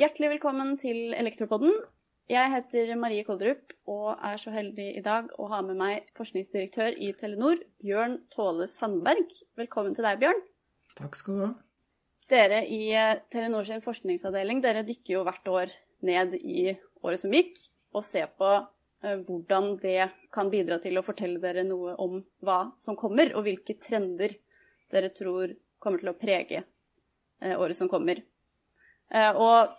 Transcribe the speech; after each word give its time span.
Hjertelig 0.00 0.30
velkommen 0.30 0.78
til 0.80 1.12
Elektropodden. 1.12 1.74
Jeg 2.32 2.48
heter 2.54 2.94
Marie 2.96 3.26
Kolderup 3.26 3.74
og 3.92 4.14
er 4.24 4.40
så 4.40 4.54
heldig 4.54 4.86
i 4.96 5.02
dag 5.04 5.28
å 5.36 5.50
ha 5.50 5.58
med 5.66 5.76
meg 5.76 6.06
forskningsdirektør 6.16 6.96
i 6.96 7.10
Telenor, 7.20 7.60
Bjørn 7.84 8.14
Tåle 8.32 8.70
Sandberg. 8.72 9.28
Velkommen 9.60 9.92
til 9.92 10.08
deg, 10.08 10.16
Bjørn. 10.22 10.40
Takk 10.96 11.18
skal 11.18 11.36
du 11.36 11.42
ha. 11.44 11.50
Dere 12.32 12.62
i 12.64 12.88
eh, 12.96 13.20
Telenor 13.28 13.68
sin 13.68 13.84
forskningsavdeling 13.84 14.64
dere 14.64 14.88
dykker 14.88 15.18
jo 15.18 15.26
hvert 15.28 15.50
år 15.52 15.74
ned 16.08 16.38
i 16.40 16.70
året 17.04 17.20
som 17.20 17.36
gikk, 17.36 17.52
og 17.92 18.00
ser 18.08 18.32
på 18.40 18.48
eh, 18.48 19.20
hvordan 19.28 19.76
det 19.84 20.08
kan 20.32 20.48
bidra 20.48 20.80
til 20.80 20.96
å 20.96 21.04
fortelle 21.04 21.36
dere 21.44 21.68
noe 21.68 21.98
om 22.00 22.22
hva 22.40 22.62
som 22.80 22.96
kommer, 22.96 23.36
og 23.36 23.44
hvilke 23.44 23.76
trender 23.76 24.32
dere 24.88 25.12
tror 25.12 25.52
kommer 25.82 26.02
til 26.02 26.12
å 26.12 26.18
prege 26.18 26.62
eh, 26.62 27.54
året 27.56 27.78
som 27.78 27.90
kommer. 27.90 28.22
Og 29.12 29.72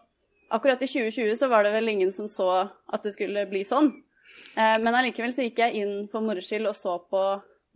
akkurat 0.53 0.84
i 0.85 0.85
2020 0.85 1.39
så 1.39 1.48
var 1.49 1.66
det 1.66 1.71
vel 1.73 1.89
ingen 1.89 2.12
som 2.13 2.27
så 2.29 2.45
at 2.85 3.02
det 3.02 3.16
skulle 3.16 3.48
bli 3.49 3.63
sånn. 3.66 3.88
Men 4.53 4.93
allikevel 4.93 5.34
så 5.34 5.48
gikk 5.48 5.63
jeg 5.63 5.79
inn 5.81 6.03
for 6.12 6.21
moro 6.21 6.43
skyld 6.43 6.70
og 6.70 6.76
så 6.77 6.93
på 7.09 7.21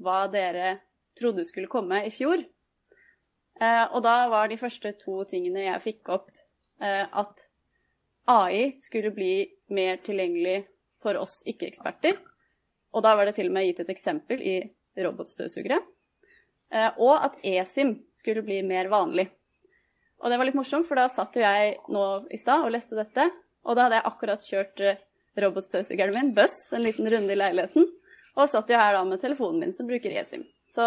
hva 0.05 0.20
dere 0.30 0.76
trodde 1.17 1.48
skulle 1.50 1.72
komme 1.72 2.03
i 2.05 2.12
fjor. 2.13 2.44
Og 3.66 3.98
da 4.05 4.16
var 4.30 4.52
de 4.52 4.59
første 4.62 4.94
to 5.02 5.23
tingene 5.31 5.66
jeg 5.66 5.84
fikk 5.88 6.14
opp, 6.14 6.30
at 6.78 7.48
AI 8.30 8.75
skulle 8.86 9.16
bli 9.16 9.48
mer 9.73 9.98
tilgjengelig 10.03 10.67
for 11.02 11.17
oss 11.22 11.39
ikke-eksperter. 11.48 12.17
Og 12.95 13.03
da 13.05 13.14
var 13.16 13.28
det 13.28 13.38
til 13.38 13.50
og 13.50 13.55
med 13.55 13.70
gitt 13.70 13.84
et 13.84 13.94
eksempel 13.94 14.41
i 14.41 14.58
robotstøvsugere. 14.98 15.80
Og 16.76 17.13
at 17.16 17.38
eSIM 17.48 17.94
skulle 18.12 18.44
bli 18.44 18.57
mer 18.67 18.89
vanlig. 18.91 19.30
Og 20.20 20.31
det 20.31 20.38
var 20.39 20.49
litt 20.49 20.58
morsomt, 20.58 20.88
for 20.88 20.98
da 20.98 21.05
satt 21.12 21.38
jo 21.38 21.44
jeg 21.44 21.75
nå 21.94 22.05
i 22.33 22.39
stad 22.42 22.66
og 22.66 22.73
leste 22.73 22.97
dette. 22.97 23.28
Og 23.67 23.75
da 23.75 23.86
hadde 23.86 24.00
jeg 24.00 24.09
akkurat 24.09 24.47
kjørt 24.47 24.81
eh, 24.81 25.03
robotstøvsugeren 25.44 26.16
min, 26.16 26.33
Buss, 26.38 26.55
en 26.73 26.86
liten 26.86 27.09
runde 27.11 27.33
i 27.33 27.38
leiligheten. 27.38 27.86
Og 28.38 28.50
satt 28.50 28.72
jo 28.72 28.80
her 28.80 28.95
da 28.95 29.03
med 29.05 29.22
telefonen 29.22 29.66
min 29.66 29.75
som 29.75 29.89
bruker 29.89 30.14
eSIM. 30.14 30.45
Så 30.69 30.86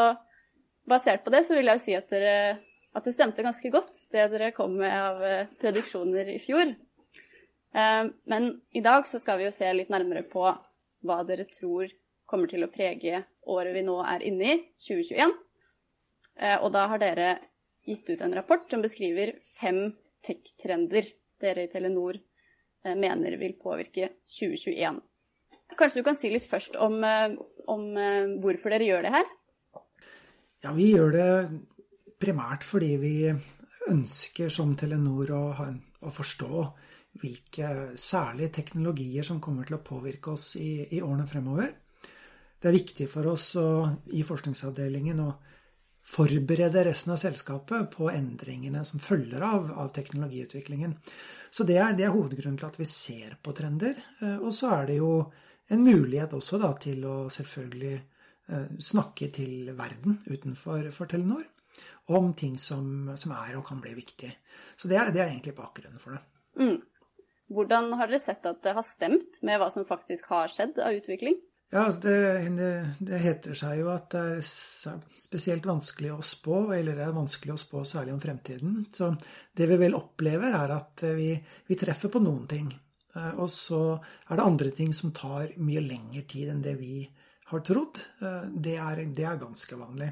basert 0.90 1.22
på 1.24 1.32
det 1.34 1.44
så 1.46 1.56
vil 1.56 1.70
jeg 1.70 1.78
jo 1.78 1.84
si 1.84 1.96
at, 1.98 2.10
dere, 2.10 2.56
at 2.96 3.06
det 3.06 3.14
stemte 3.14 3.44
ganske 3.46 3.72
godt, 3.72 4.05
det 4.14 4.27
dere 4.33 4.52
kom 4.56 4.74
med 4.80 4.94
av 4.94 5.22
eh, 5.27 5.52
prediksjoner 5.62 6.33
i 6.34 6.40
fjor. 6.42 6.74
Eh, 6.74 8.02
men 8.33 8.50
i 8.74 8.83
dag 8.83 9.06
så 9.06 9.20
skal 9.22 9.38
vi 9.38 9.46
jo 9.46 9.55
se 9.55 9.70
litt 9.77 9.92
nærmere 9.92 10.24
på 10.30 10.48
hva 11.06 11.20
dere 11.28 11.46
tror 11.52 11.90
kommer 12.30 12.50
til 12.50 12.66
å 12.66 12.72
prege 12.72 13.22
året 13.50 13.74
vi 13.74 13.86
nå 13.86 13.96
er 14.06 14.27
inne 14.27 14.56
i, 14.56 14.58
2021. 14.86 15.38
Og 16.41 16.70
da 16.72 16.86
har 16.88 17.00
dere 17.02 17.30
gitt 17.84 18.08
ut 18.10 18.20
en 18.20 18.34
rapport 18.34 18.64
som 18.70 18.83
beskriver 18.84 19.34
fem 19.58 19.91
tech-trender 20.24 21.06
dere 21.41 21.64
i 21.64 21.70
Telenor 21.72 22.19
eh, 22.19 22.96
mener 22.96 23.36
vil 23.41 23.56
påvirke 23.60 24.12
2021. 24.38 25.00
Kanskje 25.78 26.02
du 26.02 26.06
kan 26.06 26.18
si 26.18 26.30
litt 26.33 26.48
først 26.48 26.77
om, 26.83 26.98
eh, 27.05 27.36
om 27.72 27.86
eh, 27.96 28.36
hvorfor 28.42 28.74
dere 28.74 28.88
gjør 28.88 29.06
det 29.06 29.14
her? 29.16 29.30
Ja, 30.61 30.74
vi 30.77 30.91
gjør 30.92 31.14
det 31.16 31.30
primært 32.20 32.66
fordi 32.68 32.94
vi 33.00 33.14
ønsker 33.88 34.52
som 34.52 34.74
Telenor 34.77 35.33
å, 35.33 35.44
å 36.05 36.12
forstå 36.12 36.64
hvilke 37.20 37.70
særlige 37.98 38.52
teknologier 38.61 39.24
som 39.27 39.41
kommer 39.42 39.66
til 39.66 39.78
å 39.78 39.84
påvirke 39.84 40.34
oss 40.36 40.52
i, 40.61 40.84
i 40.94 41.00
årene 41.02 41.27
fremover. 41.27 41.72
Det 42.61 42.68
er 42.68 42.77
viktig 42.77 43.08
for 43.11 43.33
oss 43.33 43.55
å, 43.58 43.70
i 44.12 44.20
forskningsavdelingen 44.27 45.24
å 45.24 45.30
forberede 46.11 46.84
resten 46.84 47.12
av 47.14 47.20
selskapet 47.22 47.91
på 47.94 48.08
endringene 48.11 48.83
som 48.84 49.03
følger 49.03 49.44
av, 49.47 49.70
av 49.78 49.92
teknologiutviklingen. 49.94 50.97
Så 51.50 51.67
det 51.67 51.78
er, 51.78 51.94
det 51.98 52.06
er, 52.06 52.14
hovedgrunnen 52.14 52.58
til 52.58 52.69
at 52.69 52.78
vi 52.80 52.89
ser 52.89 53.36
på 53.42 53.55
trender. 53.55 53.98
Eh, 54.22 54.39
og 54.39 54.51
så 54.55 54.73
er 54.80 54.90
det 54.90 54.98
jo 54.98 55.12
en 55.70 55.84
mulighet 55.86 56.34
også 56.34 56.58
da, 56.62 56.73
til 56.83 57.05
å 57.07 57.17
selvfølgelig 57.30 57.95
eh, 57.96 58.68
snakke 58.90 59.30
til 59.34 59.73
verden 59.79 60.18
utenfor 60.27 60.90
Telenor 61.07 61.46
om 62.11 62.33
ting 62.34 62.57
som, 62.58 63.13
som, 63.14 63.34
er 63.39 63.58
og 63.58 63.67
kan 63.68 63.83
bli 63.83 63.95
viktig. 63.95 64.30
Så 64.79 64.90
det 64.90 64.98
er, 64.98 65.13
det 65.14 65.23
er 65.23 65.29
egentlig 65.30 65.55
bakgrunnen 65.58 66.02
for 66.02 66.17
det. 66.17 66.24
Mm. 66.58 66.80
Hvordan 67.55 67.92
har 67.98 68.11
dere 68.11 68.23
sett 68.23 68.46
at 68.46 68.58
det 68.67 68.74
har 68.74 68.86
stemt 68.86 69.39
med 69.46 69.58
hva 69.63 69.70
som 69.70 69.86
faktisk 69.86 70.27
har 70.30 70.51
skjedd 70.51 70.79
av 70.83 70.98
utvikling? 70.98 71.39
Ja, 71.70 71.85
altså 71.85 72.01
det, 72.03 72.69
det, 72.98 73.19
heter 73.23 73.55
seg 73.55 73.79
jo 73.79 73.92
at 73.92 74.11
det 74.11 74.23
er 74.41 74.95
spesielt 75.23 75.69
vanskelig 75.70 76.11
å 76.17 76.25
spå, 76.27 76.64
eller 76.75 76.98
det 76.98 77.05
er 77.07 77.14
vanskelig 77.14 77.55
å 77.55 77.61
spå 77.63 77.85
særlig 77.86 78.17
om 78.17 78.23
fremtiden. 78.23 78.81
Så 78.91 79.13
det 79.55 79.69
vi 79.70 79.79
vel 79.79 79.95
opplever, 79.95 80.57
er 80.58 80.75
at 80.75 81.05
vi, 81.14 81.31
vi 81.70 81.79
treffer 81.79 82.11
på 82.11 82.23
noen 82.25 82.48
ting. 82.51 82.73
Eh, 83.14 83.33
og 83.39 83.47
så 83.55 83.83
er 83.95 84.35
det 84.35 84.47
andre 84.47 84.75
ting 84.75 84.91
som 84.97 85.14
tar 85.14 85.55
mye 85.63 85.83
lengre 85.85 86.25
tid 86.31 86.51
enn 86.51 86.63
det 86.64 86.75
vi 86.81 87.05
har 87.53 87.63
trodd. 87.67 88.02
Eh, 88.19 88.47
det 88.51 88.77
er, 88.79 89.05
det 89.14 89.27
er 89.31 89.39
ganske 89.39 89.79
vanlig. 89.79 90.11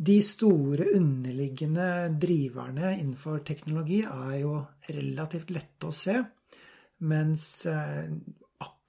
De 0.00 0.16
store 0.24 0.92
underliggende 0.96 1.86
driverne 2.16 2.94
innenfor 2.94 3.42
teknologi 3.44 4.00
er 4.06 4.36
jo 4.40 4.54
relativt 4.88 5.50
lette 5.52 5.90
å 5.90 5.94
se. 5.94 6.14
Mens 7.10 7.44
eh, 7.66 8.06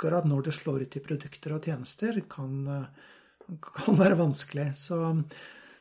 akkurat 0.01 0.25
når 0.25 0.47
det 0.50 0.57
slår 0.57 0.85
ut 0.85 0.95
i 0.97 1.03
produkter 1.06 1.53
og 1.53 1.66
tjenester, 1.69 2.22
kan, 2.25 2.88
kan 3.62 4.00
være 4.00 4.17
vanskelig. 4.17 4.72
Så, 4.81 4.97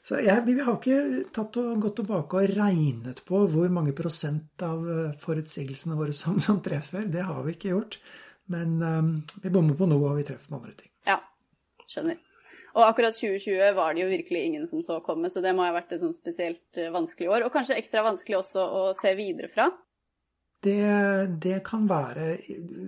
så 0.05 0.21
jeg, 0.21 0.45
vi 0.45 0.59
har 0.61 0.77
ikke 0.77 1.25
tatt 1.33 1.57
og 1.63 1.81
gått 1.81 2.03
tilbake 2.03 2.43
og 2.43 2.57
regnet 2.59 3.25
på 3.25 3.45
hvor 3.49 3.73
mange 3.73 3.97
prosent 3.97 4.61
av 4.67 4.85
forutsigelsene 5.25 5.97
våre 5.97 6.13
som, 6.17 6.37
som 6.45 6.61
treffer. 6.61 7.09
Det 7.09 7.25
har 7.25 7.41
vi 7.47 7.57
ikke 7.57 7.73
gjort. 7.73 7.97
Men 8.51 8.83
um, 8.83 9.13
vi 9.43 9.53
bommer 9.55 9.79
på 9.79 9.87
noe, 9.87 10.11
og 10.11 10.19
vi 10.19 10.27
treffer 10.27 10.51
med 10.51 10.61
andre 10.61 10.75
ting. 10.75 10.91
Ja, 11.07 11.21
skjønner. 11.89 12.19
Og 12.71 12.85
akkurat 12.87 13.17
2020 13.17 13.77
var 13.77 13.95
det 13.95 14.05
jo 14.05 14.11
virkelig 14.11 14.43
ingen 14.47 14.67
som 14.71 14.83
så 14.83 15.01
komme, 15.03 15.31
så 15.31 15.43
det 15.43 15.53
må 15.57 15.65
ha 15.67 15.75
vært 15.75 15.95
et 15.95 16.03
sånn 16.03 16.15
spesielt 16.15 16.79
eh, 16.79 16.91
vanskelig 16.95 17.31
år. 17.31 17.47
Og 17.47 17.55
kanskje 17.55 17.79
ekstra 17.79 18.05
vanskelig 18.07 18.41
også 18.41 18.63
å 18.63 18.83
se 18.99 19.15
videre 19.19 19.51
fra. 19.51 19.71
Det, 20.61 20.85
det, 21.41 21.59
kan 21.65 21.87
være 21.89 22.35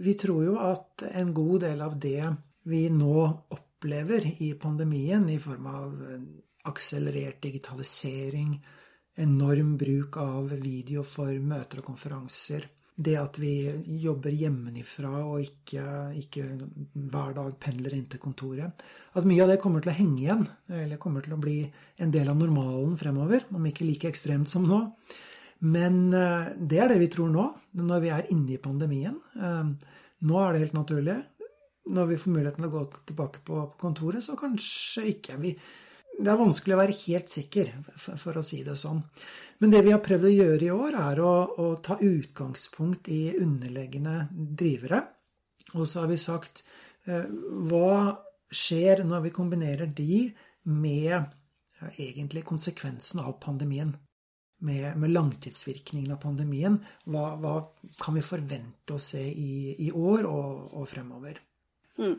Vi 0.05 0.12
tror 0.21 0.43
jo 0.44 0.56
at 0.60 1.06
en 1.09 1.33
god 1.33 1.62
del 1.65 1.81
av 1.81 1.94
det 2.00 2.27
vi 2.69 2.83
nå 2.93 3.22
opplever 3.56 4.27
i 4.44 4.53
pandemien, 4.60 5.25
i 5.28 5.38
form 5.41 5.66
av 5.66 5.94
akselerert 6.69 7.41
digitalisering, 7.43 8.53
enorm 9.19 9.77
bruk 9.77 10.16
av 10.16 10.53
video 10.62 11.03
for 11.03 11.32
møter 11.41 11.82
og 11.82 11.88
konferanser, 11.91 12.69
det 12.94 13.16
at 13.16 13.38
vi 13.41 13.55
jobber 14.03 14.34
hjemmefra 14.37 15.11
og 15.25 15.41
ikke, 15.41 15.84
ikke, 16.21 16.44
hver 16.93 17.34
dag 17.38 17.55
pendler 17.61 17.97
inn 17.97 18.05
til 18.12 18.21
kontoret 18.21 18.82
At 19.16 19.25
mye 19.28 19.41
av 19.43 19.49
det 19.49 19.61
kommer 19.62 19.81
til 19.81 19.94
å 19.94 19.97
henge 19.97 20.21
igjen, 20.21 20.44
eller 20.69 21.00
kommer 21.00 21.25
til 21.25 21.34
å 21.34 21.41
bli 21.41 21.59
en 22.05 22.12
del 22.12 22.28
av 22.28 22.37
normalen 22.37 22.99
fremover, 23.00 23.49
om 23.50 23.69
ikke 23.69 23.88
like 23.88 24.12
ekstremt 24.12 24.53
som 24.53 24.69
nå. 24.69 24.82
Men 25.62 26.09
eh, 26.15 26.49
det 26.59 26.81
er 26.83 26.91
det 26.91 26.99
vi 27.03 27.11
tror 27.12 27.31
nå, 27.31 27.45
når 27.78 28.03
vi 28.03 28.11
er 28.15 28.33
inne 28.34 28.56
i 28.56 28.62
pandemien. 28.62 29.19
Eh, 29.39 29.93
nå 30.27 30.41
er 30.43 30.53
det 30.55 30.65
helt 30.65 30.78
naturlig. 30.78 31.21
Når 31.93 32.11
vi 32.11 32.19
får 32.19 32.34
muligheten 32.34 32.65
til 32.65 32.71
å 32.71 32.75
gå 32.75 32.83
tilbake 33.11 33.45
på 33.47 33.62
kontoret, 33.78 34.25
så 34.25 34.34
kanskje 34.39 35.06
ikke. 35.15 35.39
Vi, 35.43 35.55
det 36.19 36.31
er 36.31 36.39
vanskelig 36.41 36.77
å 36.77 36.83
være 36.83 36.99
helt 37.05 37.33
sikker, 37.33 37.73
for 37.99 38.39
å 38.39 38.45
si 38.47 38.62
det 38.67 38.77
sånn. 38.78 39.03
Men 39.62 39.75
det 39.75 39.83
vi 39.87 39.95
har 39.95 40.03
prøvd 40.03 40.28
å 40.28 40.34
gjøre 40.34 40.67
i 40.67 40.75
år, 40.75 40.99
er 40.99 41.23
å, 41.23 41.33
å 41.62 41.67
ta 41.83 41.99
utgangspunkt 42.03 43.11
i 43.15 43.23
underliggende 43.39 44.29
drivere. 44.33 45.03
Og 45.75 45.87
så 45.87 46.03
har 46.03 46.11
vi 46.11 46.19
sagt 46.21 46.65
eh, 47.06 47.27
hva 47.71 48.17
skjer 48.53 49.06
når 49.06 49.29
vi 49.29 49.34
kombinerer 49.34 49.91
de 49.91 50.25
med 50.71 51.31
egentlig 51.97 52.44
konsekvensen 52.47 53.23
av 53.23 53.39
pandemien? 53.43 53.94
Med, 54.62 54.97
med 54.97 55.12
langtidsvirkningen 55.12 56.14
av 56.14 56.20
pandemien. 56.23 56.79
Hva, 57.05 57.32
hva, 57.43 57.55
kan 58.00 58.17
vi 58.17 58.25
forvente 58.25 58.97
å 58.97 59.03
se 59.03 59.23
i, 59.23 59.75
i 59.87 59.91
år 59.91 60.29
og, 60.29 60.73
og 60.79 60.88
fremover? 60.91 61.41
Mm. 61.99 62.17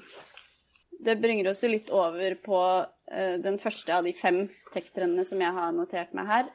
Det 1.03 1.17
bringer 1.19 1.51
oss 1.51 1.63
jo 1.63 1.71
litt 1.71 1.89
over 1.93 2.37
på 2.43 2.59
uh, 2.83 3.35
den 3.43 3.59
første 3.63 3.95
av 3.95 4.07
de 4.07 4.13
fem 4.15 4.45
tech-trendene 4.75 5.25
som 5.27 5.41
jeg 5.43 5.55
har 5.55 5.73
notert 5.75 6.13
meg 6.15 6.29
her. 6.29 6.51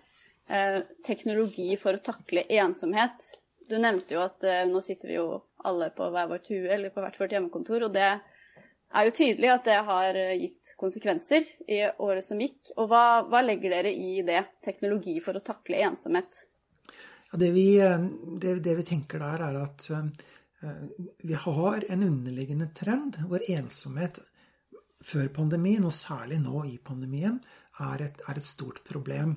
Uh, 0.49 0.81
teknologi 1.05 1.75
for 1.81 1.97
å 1.97 2.05
takle 2.05 2.47
ensomhet. 2.61 3.31
Du 3.69 3.77
nevnte 3.81 4.17
jo 4.17 4.25
at 4.25 4.45
uh, 4.45 4.65
nå 4.69 4.81
sitter 4.85 5.13
vi 5.13 5.19
jo 5.19 5.29
alle 5.69 5.91
på 5.93 6.09
hver 6.15 6.31
vårt 6.31 6.49
hue 6.53 6.69
eller 6.71 6.93
på 6.95 7.03
hvert 7.05 7.19
vårt 7.21 7.35
hjemmekontor, 7.35 7.89
og 7.89 7.97
det 7.97 8.13
er 8.95 9.09
jo 9.09 9.15
tydelig 9.19 9.51
at 9.53 9.67
det 9.69 9.79
har 9.89 10.17
eh, 10.17 10.37
gitt 10.41 10.73
konsekvenser 10.81 11.45
i 11.69 11.83
året 12.01 12.25
som 12.25 12.41
gikk. 12.41 12.73
Og 12.77 12.89
hva, 12.91 13.05
hva 13.29 13.43
legger 13.45 13.75
dere 13.77 13.93
i 13.93 14.23
det? 14.27 14.45
Teknologi 14.65 15.19
for 15.25 15.39
å 15.39 15.45
takle 15.45 15.83
ensomhet? 15.91 16.45
Ja, 17.29 17.41
det, 17.41 17.53
vi, 17.57 17.69
eh, 17.85 18.09
det, 18.41 18.59
det, 18.65 18.79
vi, 18.81 18.87
tenker 18.89 19.23
der, 19.23 19.45
er 19.51 19.61
at 19.61 19.91
uh, 19.93 20.73
vi 21.29 21.37
har 21.37 21.85
en 21.93 22.07
underliggende 22.07 22.71
trend 22.77 23.21
hvor 23.29 23.45
ensomhet 23.53 24.23
før 25.05 25.29
pandemien, 25.31 25.85
og 25.87 25.95
særlig 25.95 26.41
nå 26.43 26.65
i 26.67 26.79
pandemien, 26.83 27.39
er 27.79 28.09
et, 28.09 28.23
er 28.27 28.41
et 28.41 28.49
stort 28.49 28.81
problem. 28.87 29.37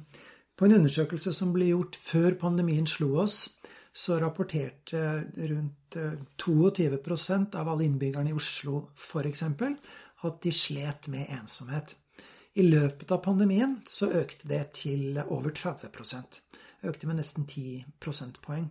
På 0.58 0.66
en 0.66 0.80
undersøkelse 0.80 1.34
som 1.36 1.52
ble 1.54 1.68
gjort 1.70 1.98
før 2.02 2.34
pandemien 2.42 2.88
slo 2.90 3.14
oss, 3.22 3.44
så 3.94 4.20
rapporterte 4.20 5.02
rundt 5.36 5.98
22% 6.40 7.56
av 7.60 7.70
alle 7.70 7.86
innbyggerne 7.86 8.32
i 8.32 8.36
Oslo 8.38 8.86
f.eks. 8.96 9.44
at 9.44 10.42
de 10.44 10.54
slet 10.56 11.10
med 11.12 11.28
ensomhet. 11.30 11.96
I 12.54 12.64
løpet 12.68 13.12
av 13.12 13.22
pandemien 13.24 13.78
så 13.88 14.10
økte 14.12 14.48
det 14.52 14.64
til 14.84 15.20
over 15.28 15.52
30% 15.56 16.42
Økte 16.82 17.06
med 17.06 17.20
nesten 17.20 17.46
10 17.46 17.84
prosentpoeng. 18.02 18.64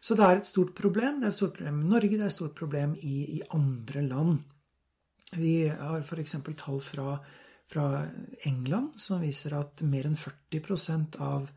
Så 0.00 0.16
det 0.16 0.24
er 0.24 0.38
et 0.40 0.48
stort 0.48 0.72
problem. 0.76 1.20
Det 1.20 1.28
er 1.28 1.32
et 1.32 1.36
stort 1.36 1.58
problem 1.58 1.82
i 1.82 1.90
Norge, 1.90 2.16
det 2.16 2.24
er 2.24 2.30
et 2.30 2.36
stort 2.38 2.54
problem 2.56 2.94
i, 2.96 3.16
i 3.36 3.40
andre 3.52 4.04
land. 4.04 4.38
Vi 5.36 5.68
har 5.68 6.00
f.eks. 6.04 6.36
tall 6.60 6.80
fra, 6.84 7.18
fra, 7.68 7.86
England 8.48 8.96
som 9.00 9.20
viser 9.20 9.56
at 9.58 9.82
mer 9.84 10.08
enn 10.08 10.16
40% 10.16 11.18
av 11.24 11.48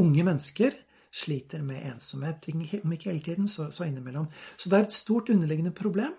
unge 0.00 0.24
mennesker 0.26 0.76
sliter 1.10 1.62
med 1.66 1.84
ensomhet. 1.92 2.48
Om 2.54 2.92
ikke 2.94 3.10
hele 3.10 3.24
tiden, 3.24 3.48
så, 3.48 3.70
så 3.74 3.86
innimellom. 3.86 4.28
Så 4.56 4.70
det 4.70 4.78
er 4.78 4.88
et 4.88 4.96
stort 4.96 5.30
underliggende 5.32 5.74
problem. 5.76 6.14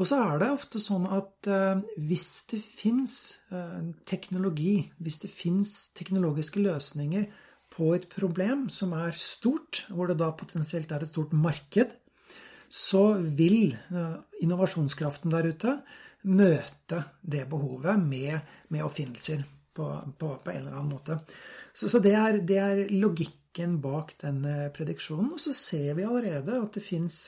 Og 0.00 0.08
så 0.08 0.16
er 0.24 0.40
det 0.40 0.48
ofte 0.48 0.80
sånn 0.80 1.04
at 1.12 1.48
uh, 1.52 1.80
hvis 2.00 2.28
det 2.54 2.62
fins 2.64 3.14
uh, 3.52 3.92
teknologi, 4.08 4.78
hvis 4.96 5.20
det 5.26 5.28
fins 5.32 5.90
teknologiske 5.96 6.62
løsninger 6.64 7.26
på 7.70 7.92
et 7.94 8.06
problem 8.12 8.68
som 8.72 8.94
er 8.96 9.18
stort, 9.20 9.84
hvor 9.92 10.08
det 10.08 10.16
da 10.22 10.30
potensielt 10.36 10.92
er 10.92 11.04
et 11.04 11.12
stort 11.12 11.34
marked, 11.36 11.92
så 12.70 13.04
vil 13.20 13.74
uh, 13.92 14.16
innovasjonskraften 14.40 15.36
der 15.36 15.50
ute 15.52 15.76
møte 16.32 17.04
det 17.20 17.44
behovet 17.50 18.00
med, 18.00 18.40
med 18.72 18.84
oppfinnelser 18.86 19.44
på, 19.76 19.86
på, 20.16 20.34
på, 20.44 20.50
en 20.52 20.62
eller 20.64 20.76
annen 20.78 20.94
måte. 20.94 21.20
Så, 21.80 21.88
så 21.88 22.00
det, 22.04 22.12
er, 22.12 22.40
det, 22.44 22.60
er, 22.60 22.84
logikken 22.92 23.78
bak 23.80 24.12
den 24.20 24.42
prediksjonen. 24.76 25.32
Og 25.32 25.40
så 25.40 25.54
ser 25.56 25.94
vi 25.96 26.04
allerede 26.04 26.58
at 26.60 26.76
det 26.76 26.84
fins 26.84 27.22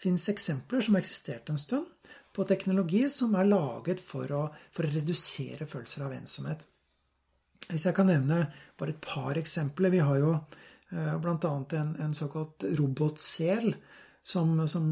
fins 0.00 0.28
eksempler 0.32 0.84
som 0.84 0.96
har 0.96 1.04
eksistert 1.04 1.50
en 1.52 1.60
stund, 1.60 1.86
på 2.32 2.46
teknologi 2.46 3.02
som 3.10 3.34
er 3.34 3.48
laget 3.48 4.00
for 4.02 4.30
å, 4.32 4.44
for 4.72 4.86
å 4.86 4.92
redusere 4.92 5.66
følelser 5.68 6.04
av 6.06 6.14
ensomhet. 6.14 6.62
Hvis 7.70 7.86
jeg 7.88 7.96
kan 7.96 8.08
nevne 8.08 8.44
bare 8.78 8.94
et 8.94 9.00
par 9.02 9.38
eksempler. 9.38 9.92
Vi 9.92 10.02
har 10.02 10.20
jo 10.22 10.30
eh, 10.36 11.16
bl.a. 11.20 11.50
En, 11.80 11.90
en 12.06 12.14
såkalt 12.16 12.64
robotsel 12.78 13.74
som, 14.22 14.54
som, 14.70 14.86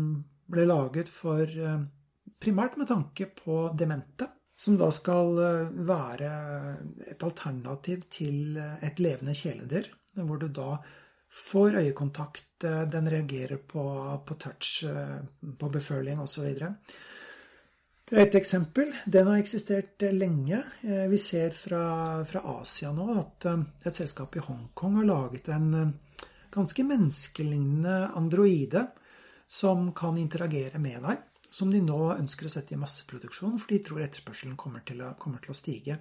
ble 0.49 0.65
laget 0.65 1.11
for 1.13 1.45
eh, 1.45 1.81
primært 2.41 2.79
med 2.81 2.91
tanke 2.91 3.31
på 3.39 3.67
demente. 3.79 4.29
Som 4.59 4.79
da 4.81 4.91
skal 4.95 5.43
eh, 5.43 5.75
være 5.89 6.31
et 7.13 7.23
alternativ 7.23 8.09
til 8.11 8.59
et 8.59 8.99
levende 9.03 9.37
kjæledyr. 9.39 9.93
Hvor 10.19 10.41
du 10.43 10.49
da 10.51 10.73
får 11.31 11.77
øyekontakt, 11.77 12.65
eh, 12.65 12.83
den 12.83 13.11
reagerer 13.11 13.57
på, 13.57 13.85
på 14.27 14.35
touch, 14.35 14.85
eh, 14.85 15.21
på 15.59 15.69
beføling 15.69 16.21
osv. 16.21 16.55
Det 18.09 18.17
er 18.17 18.27
et 18.27 18.35
eksempel. 18.35 18.93
Den 19.07 19.27
har 19.27 19.39
eksistert 19.39 20.03
eh, 20.03 20.15
lenge. 20.15 20.63
Vi 20.83 21.19
ser 21.19 21.51
fra, 21.51 22.25
fra, 22.25 22.45
Asia 22.61 22.93
nå 22.93 23.09
at 23.21 23.51
et 23.87 23.95
selskap 23.95 24.37
i 24.37 24.45
Hongkong 24.45 25.01
har 25.03 25.11
laget 25.11 25.49
en 25.53 25.95
ganske 26.51 26.85
menneskelignende 26.85 28.09
androide 28.17 28.87
som 29.47 29.93
kan 29.97 30.17
interagere 30.19 30.81
med 30.81 31.03
deg. 31.05 31.25
Som 31.51 31.71
de 31.73 31.81
nå 31.81 31.99
ønsker 32.15 32.49
å 32.49 32.53
sette 32.53 32.75
i 32.77 32.81
masseproduksjon, 32.81 33.57
for 33.61 33.73
de 33.73 33.81
tror 33.85 34.03
etterspørselen 34.05 34.59
kommer 34.61 34.85
til 34.89 35.01
å, 35.05 35.15
kommer 35.21 35.41
til 35.45 35.55
å 35.55 35.57
stige. 35.57 35.97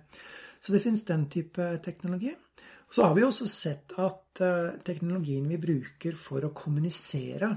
Så 0.59 0.73
det 0.73 0.81
finnes 0.83 1.05
den 1.07 1.27
type 1.31 1.69
teknologi. 1.85 2.33
Så 2.91 3.03
har 3.03 3.15
vi 3.15 3.23
også 3.23 3.47
sett 3.51 3.95
at 3.99 4.41
eh, 4.43 4.77
teknologien 4.87 5.47
vi 5.47 5.59
bruker 5.59 6.15
for 6.19 6.45
å 6.47 6.53
kommunisere 6.55 7.51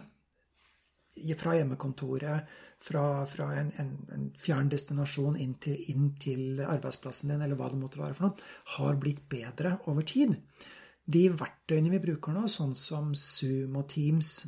fra 1.39 1.55
hjemmekontoret, 1.57 2.51
fra, 2.81 3.05
fra 3.29 3.49
en, 3.59 3.71
en, 3.83 3.91
en, 4.15 4.29
fjern 4.41 4.71
destinasjon 4.73 5.37
inn 5.43 5.57
til, 5.61 5.77
inn 5.93 6.13
til, 6.21 6.63
arbeidsplassen 6.65 7.33
din, 7.33 7.43
eller 7.45 7.59
hva 7.59 7.69
det 7.71 7.81
måtte 7.81 8.01
være 8.01 8.17
for 8.17 8.29
noe, 8.29 8.51
har 8.77 9.01
blitt 9.03 9.27
bedre 9.29 9.77
over 9.91 10.07
tid. 10.07 10.37
De 11.05 11.27
verktøyene 11.35 11.93
vi 11.93 12.03
bruker 12.07 12.35
nå, 12.35 12.47
sånn 12.49 12.77
som 12.79 13.13
Zoom 13.19 13.77
og 13.83 13.89
Teams, 13.93 14.47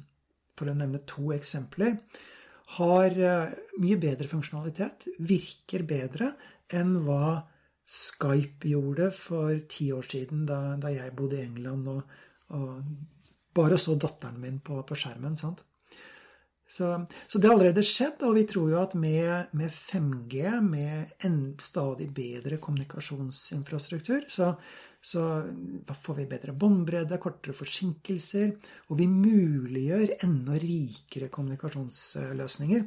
for 0.57 0.71
å 0.71 0.77
nevne 0.79 1.03
to 1.09 1.33
eksempler, 1.35 1.99
har 2.79 3.17
eh, 3.19 3.57
mye 3.83 3.99
bedre 4.01 4.29
funksjonalitet, 4.31 5.09
virker 5.19 5.85
bedre 5.89 6.33
enn 6.73 6.95
hva 7.05 7.41
Skype 7.93 8.71
gjorde 8.71 9.11
for 9.13 9.57
ti 9.69 9.91
år 9.93 10.07
siden, 10.07 10.47
da, 10.49 10.77
da 10.81 10.93
jeg 10.95 11.13
bodde 11.19 11.41
i 11.41 11.45
England 11.45 11.91
og, 11.93 12.15
og, 12.57 12.79
bare 13.53 13.77
så 13.77 13.99
datteren 14.01 14.39
min 14.41 14.63
på, 14.65 14.79
på 14.87 14.97
skjermen. 14.97 15.37
sant? 15.37 15.65
Så, 16.73 16.87
så, 17.29 17.37
det 17.37 17.51
har 17.51 17.59
allerede 17.59 17.83
skjedd, 17.85 18.23
og 18.25 18.39
vi 18.39 18.47
tror 18.49 18.71
jo 18.73 18.79
at 18.81 18.95
med, 18.97 19.51
med 19.59 19.75
5G, 19.75 20.55
med 20.65 21.27
en 21.27 21.37
stadig 21.61 22.07
bedre 22.17 22.57
kommunikasjonsinfrastruktur, 22.63 24.25
så, 24.33 24.55
så 25.03 25.23
får 26.03 26.15
vi 26.21 26.29
bedre 26.31 26.55
båndbredde, 26.55 27.19
kortere 27.19 27.57
forsinkelser, 27.59 28.53
og 28.87 29.01
vi 29.01 29.09
muliggjør 29.11 30.15
enda 30.23 30.59
rikere 30.63 31.31
kommunikasjonsløsninger. 31.33 32.85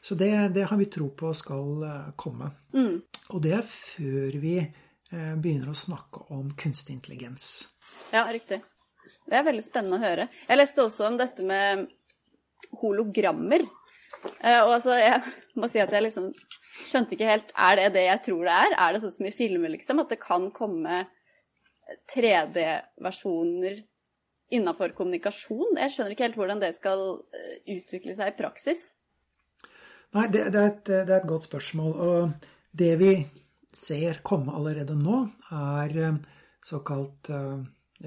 Så 0.00 0.16
det, 0.18 0.32
det, 0.54 0.66
har 0.70 0.78
vi 0.78 0.88
tro 0.90 1.08
på 1.14 1.30
skal 1.34 1.84
eh, 1.86 2.10
komme. 2.18 2.50
Mm. 2.74 2.98
Og 3.34 3.42
det 3.42 3.54
er 3.54 3.64
før 3.66 4.38
vi 4.42 4.56
eh, 4.58 5.34
begynner 5.38 5.72
å 5.72 5.78
snakke 5.78 6.26
om 6.34 6.52
kunstig 6.58 6.94
intelligens. 6.96 7.68
Ja, 8.14 8.24
riktig. 8.32 8.60
Det 9.28 9.38
er 9.38 9.46
veldig 9.46 9.64
spennende 9.66 9.98
å 9.98 10.02
høre. 10.02 10.28
Jeg 10.46 10.60
leste 10.60 10.84
også 10.84 11.08
om 11.10 11.18
dette 11.20 11.46
med 11.46 11.86
hologrammer. 12.80 13.66
Eh, 14.42 14.60
og 14.64 14.78
altså, 14.78 14.96
jeg 14.98 15.22
må 15.58 15.70
si 15.70 15.82
at 15.82 15.92
jeg 15.94 16.06
liksom 16.06 16.30
skjønte 16.78 17.14
ikke 17.14 17.28
helt 17.28 17.52
Er 17.58 17.78
det 17.78 17.86
det 17.96 18.04
jeg 18.06 18.22
tror 18.26 18.42
det 18.46 18.54
er? 18.54 18.74
Er 18.74 18.94
det 18.94 19.02
sånn 19.02 19.14
som 19.14 19.28
i 19.28 19.34
filmer, 19.34 19.70
liksom? 19.74 20.02
At 20.02 20.14
det 20.14 20.20
kan 20.22 20.48
komme 20.54 21.04
3D-versjoner 22.12 23.80
innafor 24.54 24.94
kommunikasjon? 24.96 25.76
Jeg 25.80 25.94
skjønner 25.94 26.14
ikke 26.14 26.28
helt 26.28 26.38
hvordan 26.40 26.62
det 26.62 26.72
skal 26.76 27.04
utvikle 27.68 28.16
seg 28.16 28.32
i 28.32 28.38
praksis. 28.38 28.92
Nei, 30.16 30.28
det, 30.32 30.46
det, 30.54 30.60
er 30.60 30.70
et, 30.70 30.84
det, 30.88 31.00
er 31.04 31.18
et, 31.20 31.28
godt 31.28 31.48
spørsmål. 31.48 31.96
Og 32.00 32.46
det 32.78 32.92
vi 33.00 33.12
ser 33.74 34.22
komme 34.26 34.54
allerede 34.56 34.96
nå, 34.96 35.18
er 35.52 35.98
eh, 36.00 36.22
såkalt 36.64 37.28
uh, 37.34 37.60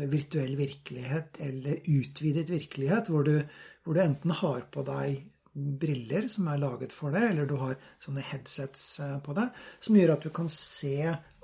virtuell 0.09 0.55
virkelighet 0.57 1.37
eller 1.45 1.83
utvidet 1.91 2.49
virkelighet, 2.49 3.11
hvor 3.11 3.27
du, 3.27 3.35
hvor 3.83 3.97
du, 3.97 4.01
enten 4.01 4.33
har 4.41 4.65
på 4.73 4.83
deg 4.87 5.27
briller 5.51 6.25
som 6.31 6.47
er 6.47 6.61
laget 6.61 6.93
for 6.95 7.13
det, 7.13 7.21
eller 7.27 7.47
du 7.49 7.57
har 7.59 7.75
sånne 8.01 8.23
headsets 8.23 8.85
på 9.25 9.35
deg, 9.35 9.57
som 9.83 9.97
gjør 9.99 10.13
at 10.15 10.25
du 10.25 10.31
kan 10.33 10.47
se 10.51 10.95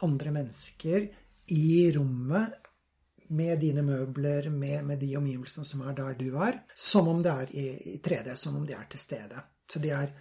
andre 0.06 0.32
mennesker 0.32 1.10
i 1.54 1.92
rommet 1.96 2.56
med 3.28 3.60
dine 3.60 3.84
møbler, 3.84 4.50
med, 4.50 4.86
med, 4.88 5.00
de 5.04 5.12
omgivelsene 5.20 5.66
som 5.68 5.84
er 5.88 5.96
der 5.98 6.16
du 6.20 6.30
er, 6.40 6.62
som 6.76 7.10
om 7.12 7.20
det 7.24 7.34
er 7.34 7.52
i, 7.52 7.66
i 7.96 7.98
3D, 8.04 8.36
som 8.40 8.56
om 8.60 8.66
de 8.68 8.76
er 8.78 8.88
til 8.92 9.02
stede. 9.02 9.42
Så 9.68 9.82
de 9.84 9.92
er 9.92 10.14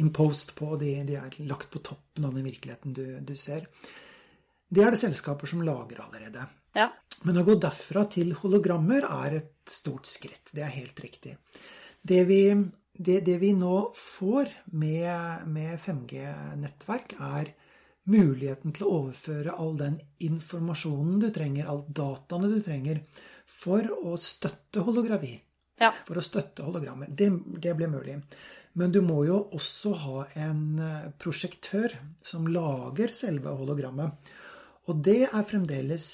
imposed 0.00 0.54
på, 0.56 0.74
de, 0.80 0.94
de, 1.08 1.18
er 1.20 1.36
lagt 1.48 1.70
på 1.72 1.82
toppen 1.84 2.24
av 2.26 2.36
den 2.36 2.46
virkeligheten 2.46 2.96
du, 2.96 3.04
du, 3.20 3.34
ser. 3.36 3.68
Det 4.68 4.84
er 4.84 4.94
det 4.94 5.00
selskaper 5.02 5.50
som 5.50 5.62
lager 5.66 6.02
allerede. 6.06 6.46
Ja. 6.76 6.88
Men 7.26 7.40
å 7.40 7.44
gå 7.44 7.56
derfra 7.60 8.06
til 8.12 8.32
hologrammer 8.40 9.04
er 9.04 9.40
et 9.42 9.54
stort 9.70 10.08
skritt. 10.08 10.52
Det 10.54 10.64
er 10.64 10.72
helt 10.72 11.00
riktig. 11.04 11.36
Det 12.00 12.22
vi, 12.28 12.42
det, 12.96 13.20
det 13.26 13.36
vi 13.42 13.52
nå 13.56 13.90
får 13.96 14.54
med, 14.72 15.48
med 15.52 15.76
5G-nettverk, 15.82 17.18
er 17.20 17.52
muligheten 18.10 18.74
til 18.76 18.86
å 18.86 18.94
overføre 19.00 19.54
all 19.54 19.76
den 19.80 20.00
informasjonen 20.26 21.20
du 21.22 21.28
trenger, 21.34 21.68
all 21.70 21.84
dataene 21.86 22.50
du 22.52 22.58
trenger, 22.64 23.04
for 23.46 23.86
å 23.96 24.16
støtte 24.20 24.84
holografi. 24.86 25.36
Ja. 25.80 25.94
For 26.06 26.20
å 26.20 26.24
støtte 26.24 26.66
hologrammer. 26.66 27.08
Det, 27.08 27.30
det 27.62 27.72
blir 27.78 27.90
mulig. 27.90 28.18
Men 28.78 28.92
du 28.94 29.00
må 29.02 29.22
jo 29.26 29.40
også 29.56 29.94
ha 30.04 30.24
en 30.38 30.64
eh, 30.78 31.08
prosjektør 31.18 31.96
som 32.22 32.46
lager 32.52 33.14
selve 33.16 33.54
hologrammet. 33.58 34.34
Og 34.90 35.00
det 35.06 35.24
er 35.30 35.48
fremdeles 35.48 36.12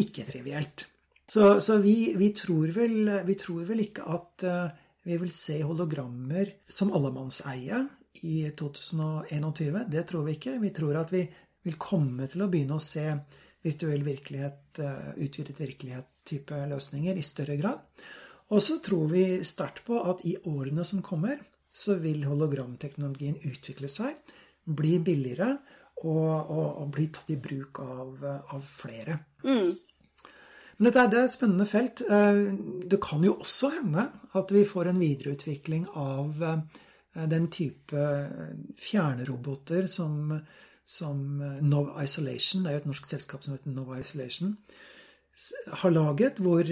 ikke 0.00 0.26
trivielt. 0.28 0.88
Så, 1.30 1.60
så 1.64 1.78
vi, 1.80 2.12
vi, 2.18 2.32
tror 2.36 2.72
vel, 2.74 3.08
vi, 3.24 3.36
tror 3.40 3.64
vel, 3.68 3.80
ikke 3.86 4.04
at 4.12 4.44
uh, 4.44 4.72
vi 5.08 5.16
vil 5.20 5.30
se 5.32 5.56
hologrammer 5.64 6.50
som 6.68 6.92
allemannseie 6.92 7.80
i 8.22 8.50
2021. 8.56 9.80
Det 9.90 10.04
tror 10.08 10.26
vi 10.28 10.36
ikke. 10.38 10.58
Vi 10.62 10.70
tror 10.76 11.00
at 11.00 11.12
vi 11.12 11.24
vil 11.64 11.78
komme 11.80 12.28
til 12.30 12.44
å 12.44 12.50
begynne 12.52 12.78
å 12.78 12.82
se 12.82 13.06
virtuell 13.64 14.04
virkelighet, 14.04 14.80
uh, 14.84 15.14
utvidet 15.16 15.56
virkelighet-type 15.56 16.58
løsninger 16.70 17.16
i 17.16 17.24
større 17.24 17.56
grad. 17.56 17.80
Og 18.52 18.60
så 18.60 18.76
tror 18.84 19.08
vi 19.12 19.24
sterkt 19.46 19.86
på 19.86 20.02
at 20.04 20.20
i 20.28 20.36
årene 20.50 20.84
som 20.84 21.00
kommer, 21.02 21.40
så 21.74 21.96
vil 21.98 22.26
hologramteknologien 22.28 23.40
utvikle 23.48 23.88
seg, 23.90 24.20
bli 24.64 24.98
billigere 25.02 25.56
og, 26.04 26.52
og, 26.52 26.68
og 26.84 26.92
bli 26.94 27.08
tatt 27.12 27.32
i 27.32 27.40
bruk 27.40 27.80
av, 27.82 28.22
av 28.54 28.62
flere. 28.68 29.18
Mm. 29.42 29.72
Men 30.76 30.88
dette 30.88 31.02
er, 31.02 31.16
er 31.18 31.28
et 31.28 31.34
spennende 31.34 31.66
felt. 31.68 32.02
Eh, 32.02 32.40
det 32.90 33.00
kan 33.02 33.24
jo 33.24 33.36
også 33.38 33.70
hende 33.76 34.08
at 34.38 34.54
vi 34.54 34.64
får 34.66 34.90
en 34.90 35.02
videreutvikling 35.02 35.86
av 35.98 36.42
eh, 36.42 36.82
den 37.30 37.48
type 37.52 38.04
fjernroboter 38.80 39.86
som, 39.90 40.32
som 40.84 41.20
Nov 41.62 41.92
Isolation, 42.02 42.64
det 42.64 42.70
er 42.70 42.78
jo 42.78 42.82
et 42.82 42.88
norsk 42.90 43.06
selskap 43.06 43.44
som 43.44 43.54
heter 43.54 43.74
Nov 43.74 43.92
Isolation, 43.98 44.56
har 45.82 45.90
laget, 45.90 46.38
hvor, 46.42 46.66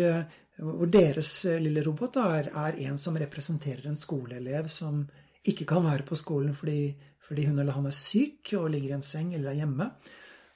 hvor 0.59 0.91
deres 0.91 1.31
lille 1.63 1.83
robot 1.87 2.19
er, 2.23 2.51
er, 2.51 2.79
en 2.87 2.99
som 2.99 3.19
representerer 3.19 3.89
en 3.91 3.99
skoleelev 3.99 4.69
som 4.71 5.05
ikke 5.47 5.67
kan 5.67 5.83
være 5.87 6.07
på 6.07 6.19
skolen 6.19 6.55
fordi, 6.55 6.93
fordi 7.23 7.47
hun 7.49 7.59
eller 7.59 7.75
han 7.75 7.89
er 7.91 7.97
syk 7.97 8.53
og 8.59 8.71
ligger 8.71 8.93
i 8.93 8.99
en 8.99 9.07
seng 9.07 9.33
eller 9.35 9.51
er 9.51 9.63
hjemme. 9.63 9.89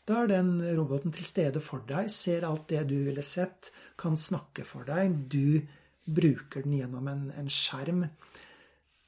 Da 0.06 0.22
er 0.22 0.30
den 0.30 0.60
roboten 0.78 1.14
til 1.14 1.26
stede 1.26 1.60
for 1.62 1.82
deg, 1.88 2.10
ser 2.14 2.46
alt 2.46 2.68
det 2.70 2.84
du 2.90 2.94
ville 3.08 3.24
sett, 3.26 3.72
kan 3.98 4.14
snakke 4.14 4.62
for 4.66 4.86
deg. 4.86 5.16
Du 5.26 5.58
bruker 6.06 6.62
den 6.62 6.76
gjennom 6.78 7.08
en, 7.10 7.24
en 7.34 7.50
skjerm. 7.50 8.04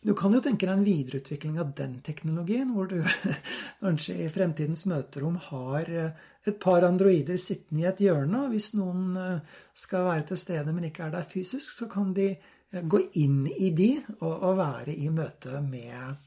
Du 0.08 0.14
kan 0.16 0.32
jo 0.32 0.38
tenke 0.40 0.64
deg 0.64 0.72
en 0.72 0.86
videreutvikling 0.86 1.58
av 1.60 1.74
den 1.76 1.98
teknologien, 2.00 2.70
hvor 2.72 2.86
du 2.88 3.02
kanskje 3.82 4.14
i 4.24 4.28
fremtidens 4.32 4.86
møterom 4.88 5.34
har 5.50 5.90
eh, 5.92 6.22
et 6.48 6.56
par 6.62 6.86
androider 6.86 7.36
sittende 7.36 7.82
i 7.82 7.88
et 7.90 8.00
hjørne, 8.06 8.46
og 8.46 8.54
hvis 8.54 8.70
noen 8.78 9.18
eh, 9.20 9.58
skal 9.76 10.06
være 10.06 10.24
til 10.30 10.40
stede, 10.40 10.72
men 10.72 10.86
ikke 10.88 11.04
er 11.04 11.12
der 11.12 11.28
fysisk, 11.28 11.74
så 11.76 11.90
kan 11.92 12.14
de 12.16 12.30
eh, 12.32 12.86
gå 12.88 13.02
inn 13.20 13.42
i 13.52 13.68
de 13.76 13.90
og, 14.22 14.48
være 14.56 14.96
i 14.96 15.10
møte 15.12 15.60
med 15.66 16.24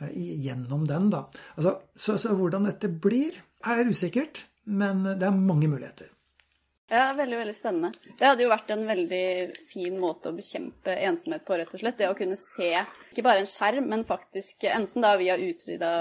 Gjennom 0.00 0.86
den, 0.88 1.10
da. 1.12 1.26
Altså, 1.60 1.74
så, 1.92 2.14
så 2.16 2.32
hvordan 2.32 2.64
dette 2.70 2.88
blir, 2.88 3.36
er 3.68 3.84
usikkert, 3.84 4.46
men 4.64 5.04
det 5.04 5.26
er 5.28 5.36
mange 5.36 5.68
muligheter. 5.68 6.08
Ja, 6.90 7.12
veldig, 7.14 7.36
veldig 7.38 7.54
spennende. 7.54 7.92
Det 8.18 8.26
hadde 8.26 8.42
jo 8.42 8.50
vært 8.50 8.70
en 8.74 8.82
veldig 8.88 9.26
fin 9.70 9.98
måte 10.02 10.32
å 10.32 10.34
bekjempe 10.34 10.96
ensomhet 11.06 11.44
på, 11.46 11.54
rett 11.60 11.70
og 11.70 11.82
slett. 11.82 12.00
Det 12.00 12.08
å 12.10 12.16
kunne 12.18 12.38
se 12.38 12.72
ikke 13.12 13.24
bare 13.26 13.44
en 13.44 13.50
skjerm, 13.50 13.86
men 13.92 14.02
faktisk 14.08 14.66
enten 14.66 15.04
da 15.04 15.12
via 15.20 15.36
utvida 15.38 15.92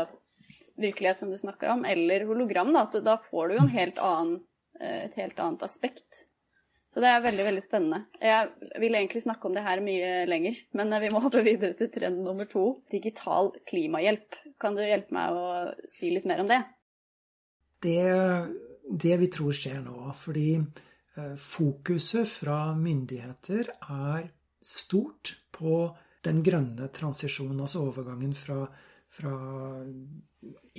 virkelighet, 0.79 1.19
som 1.19 1.29
du 1.29 1.38
snakker 1.38 1.75
om, 1.75 1.84
eller 1.86 2.25
hologram, 2.25 2.72
da, 2.74 2.88
da 3.05 3.19
får 3.22 3.50
du 3.50 3.55
jo 3.58 3.62
en 3.65 3.75
helt 3.75 4.01
annen, 4.01 4.39
eh, 4.79 5.05
et 5.05 5.19
helt 5.19 5.39
annet 5.43 5.67
aspekt. 5.67 6.24
Så 6.89 7.03
det 7.03 7.12
er 7.12 7.22
veldig, 7.22 7.46
veldig 7.46 7.62
spennende. 7.62 8.00
Jeg 8.24 8.79
vil 8.81 8.98
egentlig 8.98 9.22
snakke 9.22 9.46
om 9.46 9.53
det 9.53 9.62
her 9.67 9.84
mye 9.86 10.24
lenger, 10.25 10.58
men 10.74 10.96
vi 11.03 11.12
må 11.13 11.22
hoppe 11.22 11.46
videre 11.46 11.77
til 11.77 11.91
trend 11.93 12.24
nummer 12.25 12.50
to. 12.50 12.79
Digital 12.89 13.51
klimahjelp. 13.69 14.39
Kan 14.58 14.74
du 14.74 14.81
hjelpe 14.81 15.13
meg 15.13 15.38
å 15.38 15.46
si 15.91 16.10
litt 16.15 16.25
mer 16.25 16.41
om 16.41 16.50
det? 16.50 16.63
det, 17.84 18.03
det 18.89 19.15
vi 19.22 19.29
tror 19.31 19.55
skjer 19.55 19.81
nå. 19.86 20.12
Fordi 20.17 20.51
eh, 20.58 21.34
fokuset 21.36 22.27
fra 22.29 22.60
myndigheter 22.77 23.74
er 23.89 24.29
stort 24.65 25.36
på 25.55 25.81
den 26.25 26.43
grønne 26.43 26.89
transisjonen, 26.91 27.62
altså 27.63 27.86
overgangen 27.88 28.34
fra, 28.36 28.65
fra 29.15 29.34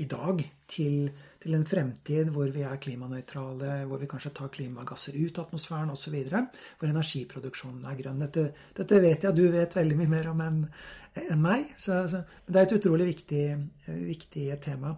i 0.01 0.07
dag 0.09 0.43
til, 0.69 1.09
til, 1.41 1.55
en 1.57 1.67
fremtid 1.69 2.31
hvor 2.35 2.51
vi 2.53 2.63
er 2.65 2.81
klimanøytrale, 2.81 3.85
hvor 3.89 4.01
vi 4.01 4.09
kanskje 4.11 4.33
tar 4.37 4.53
klimagasser 4.53 5.17
ut 5.17 5.39
av 5.39 5.49
atmosfæren 5.49 5.93
osv. 5.95 6.17
Hvor 6.31 6.89
energiproduksjonen 6.89 7.89
er 7.89 7.99
grønn. 8.01 8.23
Dette, 8.25 8.51
dette, 8.77 9.01
vet 9.03 9.27
jeg 9.27 9.37
du 9.37 9.47
vet 9.53 9.77
veldig 9.77 9.99
mye 10.01 10.15
mer 10.15 10.33
om 10.33 10.45
enn 10.45 10.63
en 11.21 11.43
meg. 11.43 11.73
Så, 11.81 12.05
så, 12.09 12.23
det 12.47 12.61
er 12.61 12.69
et 12.69 12.77
utrolig 12.79 13.09
viktig, 13.11 13.45
viktig 13.89 14.47
tema. 14.63 14.95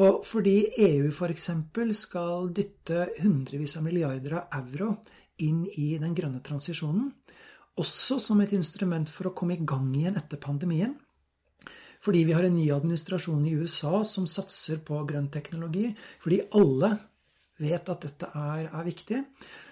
Og 0.00 0.22
fordi 0.24 0.56
EU 0.80 1.10
f.eks. 1.12 1.50
skal 1.98 2.48
dytte 2.56 3.08
hundrevis 3.20 3.76
av 3.76 3.84
milliarder 3.84 4.38
av 4.38 4.54
euro 4.62 4.94
inn 5.44 5.66
i 5.76 5.92
den 6.00 6.14
grønne 6.16 6.40
transisjonen, 6.44 7.10
også 7.80 8.18
som 8.20 8.40
et 8.40 8.52
instrument 8.56 9.08
for 9.12 9.28
å 9.28 9.34
komme 9.36 9.56
i 9.56 9.64
gang 9.64 9.90
igjen 9.96 10.16
etter 10.20 10.40
pandemien. 10.40 10.94
Fordi 12.00 12.24
vi 12.24 12.32
har 12.32 12.46
en 12.48 12.56
ny 12.56 12.66
administrasjon 12.72 13.44
i 13.44 13.54
USA 13.60 14.00
som 14.08 14.28
satser 14.28 14.80
på 14.84 15.02
grønn 15.08 15.28
teknologi, 15.32 15.90
fordi 16.20 16.40
alle 16.56 16.94
vet 17.60 17.92
at 17.92 18.06
dette 18.06 18.30
er, 18.32 18.70
er 18.72 18.86
viktig, 18.86 19.20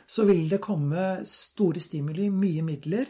så 0.09 0.25
vil 0.29 0.45
det 0.51 0.61
komme 0.65 1.23
store 1.29 1.81
stimuli, 1.81 2.29
mye 2.29 2.65
midler, 2.65 3.09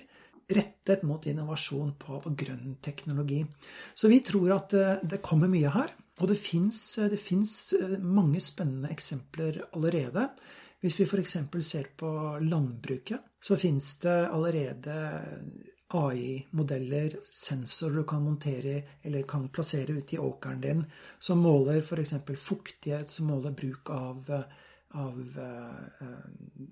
rettet 0.48 1.02
mot 1.04 1.26
innovasjon 1.26 1.96
på, 1.98 2.20
på 2.22 2.30
grønn 2.38 2.78
teknologi. 2.82 3.42
Så 3.94 4.10
vi 4.10 4.22
tror 4.24 4.54
at 4.54 4.70
det, 4.74 4.86
det 5.16 5.24
kommer 5.24 5.50
mye 5.50 5.74
her. 5.74 5.90
Og 6.18 6.28
det 6.30 6.38
fins 6.40 6.98
eh, 7.78 7.98
mange 8.02 8.40
spennende 8.42 8.90
eksempler 8.94 9.62
allerede. 9.72 10.28
Hvis 10.82 10.98
vi 11.00 11.06
f.eks. 11.06 11.36
ser 11.66 11.90
på 11.98 12.10
landbruket, 12.42 13.34
så 13.42 13.56
fins 13.58 13.96
det 14.02 14.18
allerede 14.30 14.94
AI-modeller, 15.88 17.16
sensorer 17.24 17.94
du 17.96 18.04
kan 18.04 18.22
montere 18.22 18.82
eller 19.02 19.24
kan 19.28 19.48
plassere 19.48 19.96
ute 19.96 20.16
i 20.16 20.20
åkeren 20.20 20.60
din, 20.60 20.84
som 21.18 21.40
måler 21.42 21.80
f.eks. 21.80 22.14
fuktighet, 22.36 23.10
som 23.10 23.30
måler 23.32 23.56
bruk 23.56 23.90
av, 23.90 24.28
av 25.00 25.18
uh, 25.38 26.06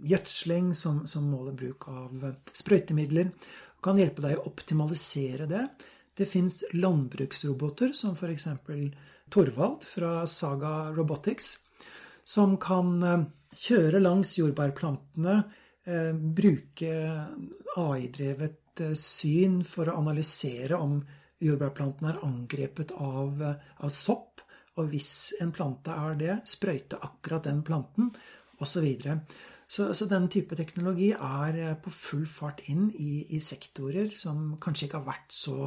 gjødsling, 0.05 0.75
som, 0.75 1.07
som, 1.07 1.31
måler 1.33 1.57
bruk 1.57 1.88
av 1.88 2.29
sprøytemidler. 2.53 3.33
Kan 3.83 3.99
hjelpe 3.99 4.25
deg 4.26 4.38
å 4.38 4.49
optimalisere 4.50 5.49
det. 5.49 5.65
Det 6.16 6.26
fins 6.26 6.62
landbruksroboter 6.73 7.92
som 7.92 8.14
f.eks. 8.16 8.46
Torvald 9.28 9.85
fra 9.85 10.26
Saga 10.26 10.92
Robotics, 10.96 11.58
som 12.25 12.56
kan 12.62 13.02
eh, 13.02 13.25
kjøre 13.56 14.00
langs 14.00 14.37
jordbærplantene, 14.38 15.35
eh, 15.85 16.12
bruke 16.14 16.92
AI-drevet 17.76 18.82
eh, 18.85 18.94
syn 18.96 19.61
for 19.66 19.90
å 19.90 19.99
analysere 20.00 20.78
om 20.78 21.00
jordbærplantene 21.42 22.14
er 22.14 22.23
angrepet 22.25 22.94
av, 22.96 23.42
av, 23.44 23.90
sopp, 23.92 24.40
og 24.80 24.88
hvis 24.92 25.11
en 25.44 25.52
plante 25.52 25.92
er 25.92 26.16
det, 26.20 26.38
sprøyte 26.49 27.00
akkurat 27.04 27.44
den 27.44 27.61
planten, 27.66 28.08
osv. 28.62 28.87
Så, 29.68 29.90
så, 29.92 30.08
den 30.08 30.30
type 30.32 30.56
teknologi 30.56 31.11
er 31.12 31.76
på 31.82 31.92
full 31.92 32.25
fart 32.30 32.62
inn 32.70 32.88
i, 32.94 33.26
i 33.37 33.42
sektorer 33.42 34.14
som 34.16 34.54
kanskje 34.62 34.88
ikke 34.88 35.02
har 35.02 35.11
vært 35.11 35.37
så 35.37 35.58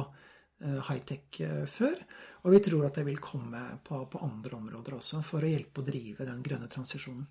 high-tech 0.60 1.40
før. 1.70 2.00
Og 2.44 2.54
vi 2.54 2.60
tror 2.64 2.86
at 2.88 2.96
det 3.00 3.04
vil 3.08 3.20
komme 3.22 3.60
på, 3.84 4.00
på 4.12 4.22
andre 4.24 4.56
områder 4.56 4.96
også, 4.96 5.22
for 5.26 5.44
å 5.44 5.50
hjelpe 5.50 5.82
å 5.82 5.86
drive 5.86 6.26
den 6.28 6.42
grønne 6.44 6.68
transisjonen. 6.72 7.26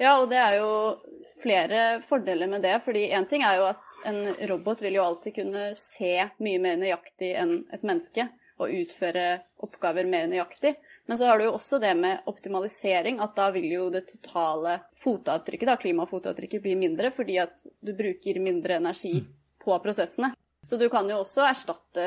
Ja, 0.00 0.14
og 0.16 0.30
det 0.30 0.38
er 0.40 0.54
jo 0.56 0.68
flere 1.42 2.00
fordeler 2.08 2.48
med 2.48 2.62
det. 2.64 2.80
fordi 2.84 3.10
én 3.12 3.28
ting 3.28 3.42
er 3.44 3.58
jo 3.58 3.66
at 3.68 3.96
en 4.08 4.22
robot 4.48 4.80
vil 4.82 4.96
jo 4.96 5.04
alltid 5.04 5.34
kunne 5.34 5.64
se 5.76 6.14
mye 6.40 6.60
mer 6.60 6.78
nøyaktig 6.80 7.34
enn 7.36 7.58
et 7.72 7.84
menneske. 7.84 8.28
Og 8.60 8.72
utføre 8.76 9.40
oppgaver 9.64 10.04
mer 10.04 10.26
nøyaktig. 10.28 10.74
Men 11.08 11.18
så 11.18 11.28
har 11.28 11.38
du 11.38 11.46
jo 11.46 11.54
også 11.56 11.78
det 11.80 11.94
med 11.96 12.26
optimalisering, 12.28 13.20
at 13.24 13.32
da 13.36 13.48
vil 13.54 13.64
jo 13.72 13.86
det 13.92 14.02
totale 14.08 14.76
fotavtrykket, 15.00 15.68
da, 15.68 15.76
klimafotavtrykket, 15.80 16.62
bli 16.64 16.74
mindre 16.76 17.08
fordi 17.16 17.38
at 17.40 17.64
du 17.80 17.94
bruker 17.96 18.40
mindre 18.40 18.76
energi 18.76 19.14
på 19.64 19.78
prosessene. 19.80 20.34
Så 20.70 20.78
du 20.78 20.86
kan 20.92 21.08
jo 21.10 21.16
også 21.24 21.42
erstatte 21.48 22.04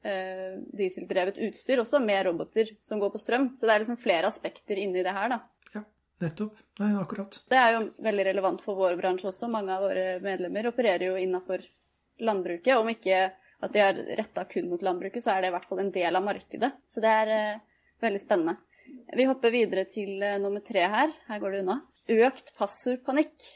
eh, 0.00 0.56
dieseldrevet 0.78 1.36
utstyr 1.44 1.82
også, 1.82 2.00
med 2.00 2.22
roboter 2.24 2.70
som 2.80 3.02
går 3.02 3.12
på 3.12 3.20
strøm. 3.20 3.50
Så 3.58 3.68
det 3.68 3.74
er 3.74 3.82
liksom 3.82 3.98
flere 4.00 4.30
aspekter 4.30 4.80
inni 4.80 5.02
det 5.04 5.12
her, 5.12 5.34
da. 5.34 5.40
Ja, 5.74 5.82
nettopp. 6.24 6.62
Nei, 6.80 6.94
akkurat. 6.96 7.36
Det 7.52 7.58
er 7.60 7.74
jo 7.76 7.82
veldig 8.06 8.26
relevant 8.30 8.64
for 8.64 8.80
vår 8.80 8.96
bransje 8.96 9.28
også. 9.34 9.50
Mange 9.52 9.76
av 9.76 9.84
våre 9.84 10.06
medlemmer 10.24 10.70
opererer 10.72 11.10
jo 11.10 11.18
innafor 11.20 11.68
landbruket. 12.24 12.72
Om 12.78 12.88
ikke 12.94 13.20
at 13.28 13.76
de 13.76 13.84
er 13.84 14.00
retta 14.22 14.46
kun 14.48 14.72
mot 14.72 14.88
landbruket, 14.88 15.20
så 15.24 15.34
er 15.34 15.44
det 15.44 15.52
i 15.52 15.56
hvert 15.58 15.68
fall 15.68 15.84
en 15.84 15.92
del 15.92 16.16
av 16.16 16.24
markedet. 16.24 16.72
Så 16.88 17.04
det 17.04 17.12
er 17.12 17.34
eh, 17.36 17.60
veldig 18.04 18.24
spennende. 18.24 18.56
Vi 19.16 19.28
hopper 19.28 19.52
videre 19.52 19.84
til 19.90 20.22
uh, 20.22 20.38
nummer 20.40 20.64
tre 20.64 20.88
her. 20.88 21.12
Her 21.28 21.40
går 21.42 21.52
det 21.52 21.62
unna. 21.64 21.80
Økt 22.16 22.52
passordpanikk. 22.56 23.50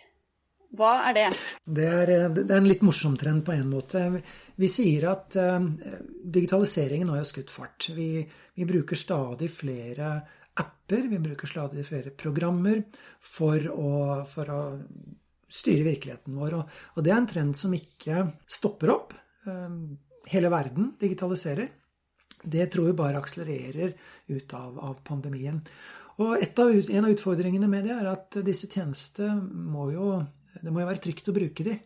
Hva 0.79 0.91
er 1.09 1.17
det? 1.17 1.29
Det 1.67 1.87
er, 1.87 2.13
eh, 2.15 2.29
det 2.31 2.47
er 2.47 2.61
en 2.61 2.69
litt 2.69 2.85
morsom 2.87 3.17
trend 3.19 3.43
på 3.47 3.55
en 3.57 3.71
måte. 3.71 4.05
Vi 4.61 4.69
sier 4.71 5.09
at 5.11 5.35
uh, 5.41 5.59
digitaliseringen 6.23 7.11
har 7.11 7.25
skutt 7.27 7.51
fart. 7.51 7.89
Vi, 7.97 8.21
vi, 8.55 8.69
bruker 8.69 8.99
stadig 8.99 9.49
flere 9.51 10.13
apper, 10.61 11.09
vi 11.09 11.19
bruker 11.23 11.49
stadig 11.49 11.87
flere 11.89 12.13
programmer 12.13 12.83
for 13.19 13.67
å, 13.73 13.93
for 14.31 14.53
å 14.53 14.61
styre 15.51 15.89
virkeligheten 15.89 16.39
vår. 16.39 16.59
Og, 16.61 16.79
og, 16.95 17.03
det 17.03 17.15
er 17.15 17.23
en 17.23 17.31
trend 17.33 17.59
som 17.59 17.75
ikke 17.75 18.27
stopper 18.47 18.95
opp. 18.95 19.17
Uh, 19.49 19.97
hele 20.31 20.53
verden 20.53 20.93
digitaliserer. 21.01 21.73
Det 22.41 22.71
tror 22.73 22.93
vi 22.93 22.99
bare 23.01 23.19
akselererer 23.19 23.97
ut 24.31 24.55
av, 24.55 24.77
av 24.79 25.01
pandemien. 25.05 25.59
Og 26.21 26.37
av, 26.37 26.69
En 26.71 27.07
av 27.07 27.11
utfordringene 27.11 27.69
med 27.69 27.89
det 27.89 27.97
er 27.97 28.13
at 28.13 28.39
disse 28.45 28.69
tjenestene 28.71 29.41
må 29.73 29.91
jo 29.97 30.21
Det 30.59 30.73
må 30.73 30.83
jo 30.83 30.91
være 30.91 31.05
trygt 31.05 31.31
å 31.31 31.37
bruke 31.37 31.67
de. 31.67 31.77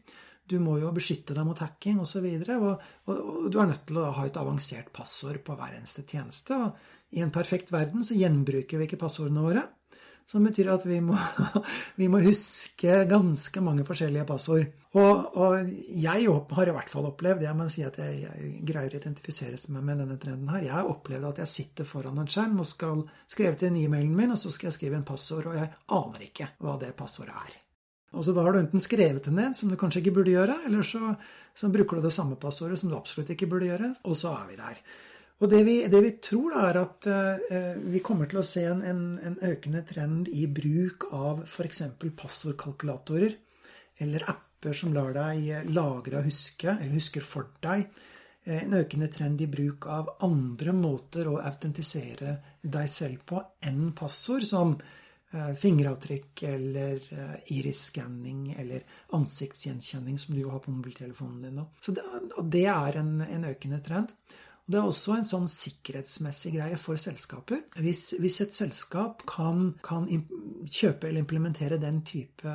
Du 0.44 0.58
må 0.60 0.76
jo 0.76 0.90
beskytte 0.92 1.36
deg 1.36 1.46
mot 1.48 1.60
hacking 1.62 2.02
osv. 2.02 2.24
Og, 2.24 2.44
så 2.44 2.58
og, 2.58 2.88
og, 3.08 3.14
og 3.14 3.46
du 3.52 3.60
er 3.60 3.70
nødt 3.70 3.86
til 3.88 4.00
å 4.02 4.10
ha 4.18 4.26
et 4.28 4.40
avansert 4.40 4.92
passord 4.92 5.40
på 5.44 5.56
hver 5.56 5.78
eneste 5.78 6.04
tjeneste. 6.08 6.58
Og 6.58 7.16
I 7.16 7.24
en 7.24 7.32
perfekt 7.34 7.72
verden 7.72 8.04
så 8.04 8.18
gjenbruker 8.18 8.80
vi 8.80 8.88
ikke 8.88 9.00
passordene 9.00 9.44
våre. 9.44 9.64
Som 10.28 10.46
betyr 10.48 10.70
at 10.72 10.84
vi 10.88 11.02
må, 11.04 11.16
vi 12.00 12.08
må 12.12 12.20
huske 12.24 13.02
ganske 13.08 13.64
mange 13.64 13.84
forskjellige 13.88 14.24
passord. 14.28 14.68
Og, 14.94 15.34
og, 15.36 15.72
jeg 15.90 16.28
har 16.28 16.70
i 16.70 16.76
hvert 16.76 16.92
fall 16.92 17.08
opplevd, 17.08 17.42
jeg 17.44 17.58
må 17.58 17.66
si 17.72 17.82
at 17.84 17.98
jeg, 17.98 18.20
jeg 18.22 18.52
greier 18.68 18.94
å 18.94 19.00
identifisere 19.00 19.58
meg 19.74 19.88
med 19.88 20.00
denne 20.04 20.20
trenden 20.20 20.52
her. 20.52 20.64
Jeg 20.68 20.76
har 20.76 20.92
opplevd 20.92 21.32
at 21.32 21.42
jeg 21.42 21.52
sitter 21.52 21.88
foran 21.88 22.20
en 22.20 22.30
skjerm 22.30 22.62
og 22.62 22.68
skal 22.68 23.04
skrive 23.26 23.58
til 23.60 23.80
e-mailen 23.80 24.14
min, 24.16 24.36
og 24.36 24.40
så 24.40 24.52
skal 24.54 24.70
jeg 24.70 24.78
skrive 24.78 25.00
en 25.00 25.08
passord, 25.08 25.50
og 25.50 25.60
jeg 25.60 25.72
aner 25.98 26.28
ikke 26.30 26.52
hva 26.62 26.78
det 26.80 26.94
passordet 26.96 27.36
er. 27.36 27.60
Og 28.14 28.26
så 28.26 28.34
da 28.34 28.44
har 28.46 28.54
du 28.54 28.60
enten 28.62 28.82
skrevet 28.82 29.26
det 29.26 29.34
ned, 29.34 29.56
som 29.58 29.70
du 29.70 29.76
kanskje 29.80 30.02
ikke 30.02 30.14
burde 30.20 30.34
gjøre, 30.34 30.60
eller 30.68 30.86
så, 30.86 31.14
så 31.54 31.70
bruker 31.72 31.98
du 31.98 32.06
det 32.06 32.14
samme 32.14 32.38
passordet 32.40 32.78
som 32.80 32.92
du 32.92 32.96
absolutt 32.98 33.32
ikke 33.34 33.50
burde 33.50 33.72
gjøre, 33.72 33.90
og 34.06 34.16
så 34.18 34.36
er 34.38 34.46
vi 34.50 34.60
der. 34.60 34.80
Og 35.42 35.50
det 35.50 35.64
vi, 35.66 35.74
det 35.90 36.00
vi 36.04 36.12
tror, 36.22 36.54
da, 36.54 36.66
er 36.70 36.78
at 36.80 37.08
eh, 37.10 37.80
vi 37.90 38.02
kommer 38.06 38.30
til 38.30 38.38
å 38.40 38.46
se 38.46 38.62
en, 38.70 38.84
en, 38.86 39.02
en 39.18 39.38
økende 39.50 39.82
trend 39.88 40.30
i 40.30 40.46
bruk 40.46 41.08
av 41.12 41.42
f.eks. 41.44 41.82
passordkalkulatorer 42.16 43.34
eller 44.04 44.26
apper 44.30 44.76
som 44.78 44.94
lar 44.94 45.12
deg 45.14 45.70
lagre 45.74 46.20
og 46.20 46.28
huske, 46.30 46.70
eller 46.70 46.96
husker 46.96 47.26
for 47.26 47.50
deg. 47.64 47.86
Uh, 48.44 48.60
en 48.62 48.76
økende 48.78 49.10
trend 49.12 49.42
i 49.42 49.50
bruk 49.50 49.86
av 49.90 50.14
andre 50.26 50.74
måter 50.76 51.28
å 51.30 51.38
autentisere 51.42 52.38
deg 52.60 52.90
selv 52.90 53.26
på 53.28 53.42
enn 53.66 53.90
passord, 53.96 54.46
som 54.48 54.76
fingeravtrykk 55.58 56.42
eller 56.48 57.02
iris-skanning 57.50 58.54
eller 58.60 58.84
ansiktsgjenkjenning, 59.16 60.18
som 60.18 60.36
du 60.36 60.44
har 60.46 60.62
på 60.62 60.72
mobiltelefonen 60.74 61.42
din 61.42 61.58
nå. 61.58 61.66
Så 61.82 61.94
det, 61.94 62.66
er 62.70 62.98
en, 63.00 63.16
en 63.24 63.46
økende 63.50 63.80
trend. 63.84 64.12
Det 64.64 64.78
er 64.80 64.86
også 64.88 65.18
en 65.18 65.26
sånn 65.28 65.48
sikkerhetsmessig 65.50 66.54
greie 66.54 66.76
for 66.80 67.00
selskaper. 67.00 67.66
Hvis, 67.84 68.14
hvis 68.20 68.40
et 68.40 68.54
selskap 68.56 69.26
kan, 69.28 69.74
kan, 69.84 70.06
kjøpe 70.64 71.10
eller 71.10 71.20
implementere 71.20 71.76
den 71.82 72.00
type 72.06 72.54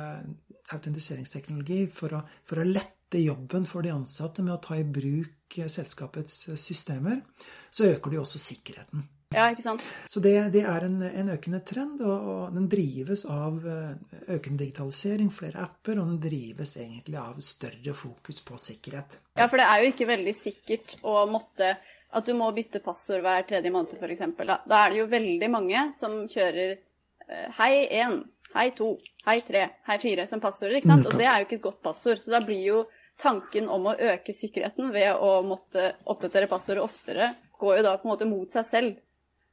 autentiseringsteknologi 0.74 1.84
for 1.94 2.18
å, 2.18 2.24
for 2.46 2.62
å 2.62 2.66
lette 2.66 3.22
jobben 3.22 3.66
for 3.66 3.86
de 3.86 3.94
ansatte 3.94 4.42
med 4.42 4.56
å 4.56 4.62
ta 4.62 4.78
i 4.78 4.86
bruk 4.86 5.60
selskapets 5.70 6.48
systemer, 6.58 7.22
så 7.70 7.92
øker 7.92 8.10
de 8.14 8.20
også 8.22 8.42
sikkerheten. 8.42 9.06
Ja, 9.30 9.44
ikke 9.52 9.62
sant? 9.62 9.84
Så 10.10 10.18
det, 10.24 10.32
det 10.50 10.64
er 10.66 10.82
en, 10.82 10.96
en, 11.06 11.28
økende 11.30 11.60
trend, 11.62 12.00
og, 12.02 12.24
og, 12.32 12.40
den 12.56 12.66
drives 12.70 13.22
av 13.30 13.60
eh, 13.62 14.16
økende 14.34 14.64
digitalisering, 14.64 15.28
flere 15.30 15.62
apper, 15.62 16.00
og 16.02 16.08
den 16.08 16.16
drives 16.24 16.74
egentlig 16.80 17.20
av 17.20 17.38
større 17.44 17.94
fokus 17.94 18.40
på 18.42 18.58
sikkerhet. 18.58 19.20
Ja, 19.38 19.46
for 19.46 19.62
det 19.62 19.68
er 19.68 19.84
jo 19.84 19.92
ikke 19.92 20.08
veldig 20.10 20.34
sikkert 20.34 20.96
å 21.06 21.22
måtte 21.30 21.76
at 22.10 22.26
du 22.26 22.34
må 22.34 22.48
bytte 22.56 22.82
passord 22.82 23.22
hver 23.22 23.46
tredje 23.46 23.70
måned, 23.70 23.94
f.eks. 24.02 24.24
Da, 24.42 24.56
da 24.66 24.80
er 24.80 24.90
det 24.90 24.98
jo 24.98 25.10
veldig 25.12 25.50
mange 25.52 25.84
som 25.94 26.16
kjører 26.30 26.72
uh, 26.74 27.44
hei 27.60 27.74
1, 28.00 28.16
hei 28.56 28.64
2, 28.80 28.88
hei 29.28 29.36
3, 29.46 29.62
hei 29.92 29.96
4 30.02 30.24
som 30.32 30.42
passord, 30.42 30.74
ikke 30.74 30.90
sant? 30.90 31.06
Og 31.06 31.14
det 31.20 31.28
er 31.28 31.38
jo 31.38 31.46
ikke 31.46 31.60
et 31.60 31.68
godt 31.68 31.78
passord. 31.86 32.18
Så 32.18 32.34
da 32.34 32.42
blir 32.42 32.64
jo 32.64 32.80
tanken 33.20 33.70
om 33.70 33.86
å 33.92 33.94
øke 33.94 34.34
sikkerheten 34.34 34.90
ved 34.90 35.22
å 35.22 35.36
måtte 35.46 35.92
oppdatere 36.10 36.50
passordet 36.50 36.82
oftere, 36.82 37.30
går 37.60 37.78
jo 37.78 37.86
da 37.86 37.94
på 38.00 38.08
en 38.08 38.14
måte 38.16 38.26
mot 38.26 38.50
seg 38.50 38.66
selv. 38.66 38.98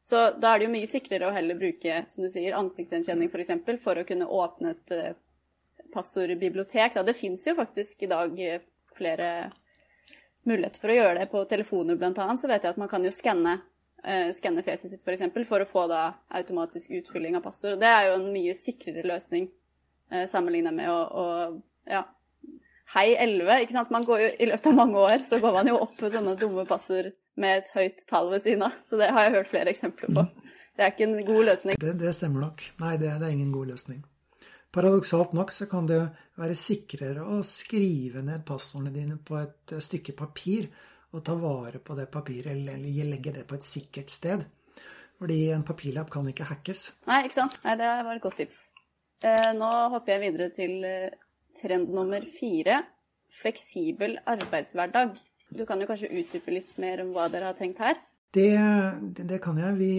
Så 0.08 0.20
da 0.40 0.54
er 0.54 0.62
det 0.62 0.68
jo 0.70 0.72
mye 0.72 0.88
sikrere 0.88 1.28
å 1.28 1.36
heller 1.36 1.58
bruke 1.60 1.98
som 2.08 2.24
du 2.24 2.30
sier, 2.32 2.56
ansiktsgjenkjenning 2.56 3.28
f.eks. 3.28 3.34
For, 3.34 3.44
eksempel, 3.44 3.80
for 3.84 4.00
å 4.00 4.06
kunne 4.08 4.28
åpne 4.40 4.70
et 4.72 4.94
uh, 4.96 5.10
passordbibliotek. 5.92 6.96
Det 7.04 7.16
fins 7.18 7.44
jo 7.50 7.58
faktisk 7.58 8.06
i 8.06 8.10
dag 8.14 8.40
eh, 8.40 8.64
flere 8.96 9.32
muligheter 10.48 10.80
for 10.80 10.94
å 10.94 10.96
gjøre 10.96 11.18
det 11.20 11.28
på 11.34 11.44
telefoner 11.52 12.00
bl.a., 12.00 12.30
så 12.40 12.48
vet 12.48 12.64
jeg 12.64 12.72
at 12.72 12.80
man 12.80 12.92
kan 12.92 13.04
jo 13.04 13.12
skanne 13.12 13.58
uh, 13.60 14.32
skanne 14.38 14.64
fjeset 14.64 14.94
sitt 14.94 15.04
f.eks. 15.04 15.28
For, 15.28 15.50
for 15.52 15.66
å 15.66 15.70
få 15.74 15.86
da 15.92 16.06
automatisk 16.40 16.96
utfylling 17.02 17.36
av 17.36 17.44
passord. 17.50 17.76
Det 17.84 17.92
er 17.92 18.08
jo 18.08 18.18
en 18.22 18.32
mye 18.32 18.56
sikrere 18.56 19.04
løsning 19.12 19.52
sammenlignet 20.32 20.72
med 20.72 20.88
å, 20.88 21.00
å 21.04 21.92
ja, 21.92 22.06
Hei 22.94 23.10
11, 23.20 23.66
ikke 23.66 23.76
sant. 23.76 23.90
Man 23.92 24.06
går 24.08 24.22
jo, 24.22 24.28
I 24.40 24.46
løpet 24.54 24.70
av 24.72 24.78
mange 24.78 25.02
år 25.04 25.20
så 25.28 25.42
går 25.44 25.58
man 25.58 25.68
jo 25.68 25.82
opp 25.84 25.98
på 26.00 26.08
sånne 26.14 26.38
dumme 26.40 26.64
passord 26.70 27.12
med 27.40 27.62
et 27.62 27.72
høyt 27.76 28.04
tall 28.10 28.30
ved 28.34 28.44
siden 28.46 28.68
av. 28.68 28.76
Så 28.90 29.00
det 29.00 29.10
har 29.14 29.28
jeg 29.28 29.38
hørt 29.38 29.52
flere 29.54 29.74
eksempler 29.74 30.14
på. 30.14 30.28
Det 30.78 30.86
er 30.86 30.94
ikke 30.94 31.08
en 31.08 31.18
god 31.26 31.48
løsning. 31.52 31.80
Det, 31.82 31.96
det 31.98 32.14
stemmer 32.14 32.48
nok. 32.50 32.64
Nei, 32.84 32.94
det, 33.02 33.16
det 33.22 33.28
er 33.30 33.34
ingen 33.34 33.54
god 33.56 33.72
løsning. 33.72 34.04
Paradoksalt 34.78 35.32
nok 35.34 35.54
så 35.56 35.66
kan 35.72 35.88
det 35.90 36.02
være 36.38 36.58
sikrere 36.60 37.24
å 37.26 37.40
skrive 37.46 38.22
ned 38.26 38.44
passordene 38.46 38.94
dine 38.94 39.16
på 39.18 39.40
et 39.40 39.74
stykke 39.82 40.14
papir 40.18 40.68
og 41.16 41.24
ta 41.26 41.34
vare 41.40 41.80
på 41.82 41.96
det 41.98 42.10
papiret, 42.12 42.52
eller 42.52 43.08
legge 43.08 43.34
det 43.34 43.46
på 43.48 43.58
et 43.58 43.66
sikkert 43.66 44.12
sted. 44.14 44.44
Fordi 45.18 45.40
en 45.56 45.64
papirlapp 45.66 46.12
kan 46.14 46.28
ikke 46.30 46.46
hackes. 46.52 46.84
Nei, 47.10 47.24
ikke 47.26 47.40
sant. 47.40 47.58
Nei, 47.64 47.78
det 47.80 47.88
var 48.06 48.20
et 48.20 48.26
godt 48.26 48.38
tips. 48.44 48.60
Eh, 49.26 49.50
nå 49.58 49.72
hopper 49.96 50.14
jeg 50.14 50.24
videre 50.28 50.50
til 50.54 50.86
eh, 50.86 51.16
trend 51.58 51.90
nummer 51.96 52.28
fire. 52.38 52.84
Fleksibel 53.34 54.20
arbeidshverdag. 54.30 55.18
Du 55.50 55.66
kan 55.66 55.82
jo 55.82 55.88
kanskje 55.90 56.12
utdype 56.12 56.54
litt 56.54 56.78
mer 56.82 57.02
om 57.04 57.14
hva 57.16 57.28
dere 57.32 57.52
har 57.52 57.58
tenkt 57.58 57.80
her? 57.84 58.00
Det, 58.34 58.52
det, 59.24 59.40
kan 59.44 59.58
jeg. 59.58 59.76
Vi, 59.80 59.92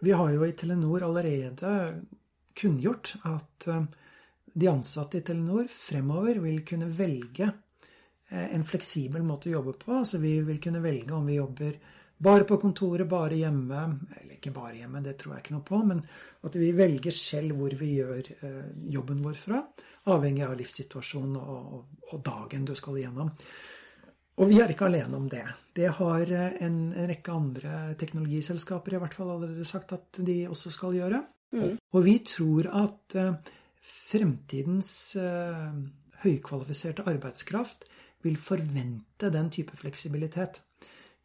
vi, 0.00 0.12
har 0.14 0.30
jo 0.32 0.44
i 0.46 0.54
Telenor 0.56 1.04
allerede 1.08 1.72
kunngjort 2.56 3.14
at 3.28 3.66
eh, 3.68 3.88
de 4.52 4.68
ansatte 4.70 5.18
i 5.18 5.24
Telenor 5.26 5.66
fremover 5.70 6.40
vil 6.44 6.62
kunne 6.66 6.88
velge 6.94 7.48
eh, 7.48 8.54
en 8.54 8.66
fleksibel 8.66 9.24
måte 9.26 9.50
å 9.50 9.56
jobbe 9.58 9.74
på. 9.80 9.96
Altså 10.02 10.22
vi 10.22 10.36
vil 10.46 10.60
kunne 10.62 10.82
velge 10.84 11.16
om 11.16 11.26
vi 11.26 11.40
jobber 11.40 11.80
bare 12.20 12.44
på 12.44 12.60
kontoret, 12.60 13.08
bare 13.08 13.40
hjemme. 13.40 13.82
Eller 14.20 14.36
ikke 14.36 14.54
bare 14.54 14.78
hjemme, 14.82 15.02
det 15.04 15.16
tror 15.18 15.34
jeg 15.34 15.44
ikke 15.44 15.56
noe 15.56 15.66
på. 15.66 15.82
Men 15.90 16.04
at 16.46 16.56
vi 16.60 16.70
velger 16.76 17.16
selv 17.16 17.58
hvor 17.58 17.74
vi 17.80 17.94
gjør 17.98 18.32
eh, 18.38 18.72
jobben 18.94 19.22
vår 19.24 19.38
fra. 19.40 19.64
Avhengig 20.10 20.46
av 20.46 20.56
livssituasjonen 20.56 21.36
og, 21.40 21.76
og, 21.76 22.00
og 22.14 22.24
dagen 22.24 22.64
du 22.68 22.74
skal 22.78 23.00
igjennom. 23.00 23.34
Og 24.40 24.48
vi 24.48 24.60
er 24.62 24.72
ikke 24.72 24.88
alene 24.88 25.18
om 25.18 25.28
det. 25.28 25.44
Det 25.76 25.90
har 25.98 26.30
en, 26.32 26.54
en, 26.64 27.08
rekke 27.10 27.32
andre 27.34 27.74
teknologiselskaper 28.00 28.96
i 28.96 29.00
hvert 29.02 29.16
fall 29.16 29.34
allerede 29.34 29.66
sagt 29.68 29.92
at 29.96 30.20
de 30.24 30.42
også 30.48 30.72
skal 30.72 30.96
gjøre. 30.96 31.20
Mm. 31.52 31.76
Og 31.76 32.04
vi 32.06 32.16
tror 32.24 32.70
at 32.80 33.16
uh, 33.20 33.34
fremtidens 33.84 34.90
uh, 35.20 35.76
høykvalifiserte 36.24 37.04
arbeidskraft 37.10 37.84
vil 38.24 38.36
forvente 38.40 39.30
den 39.32 39.52
type 39.52 39.76
fleksibilitet. 39.80 40.62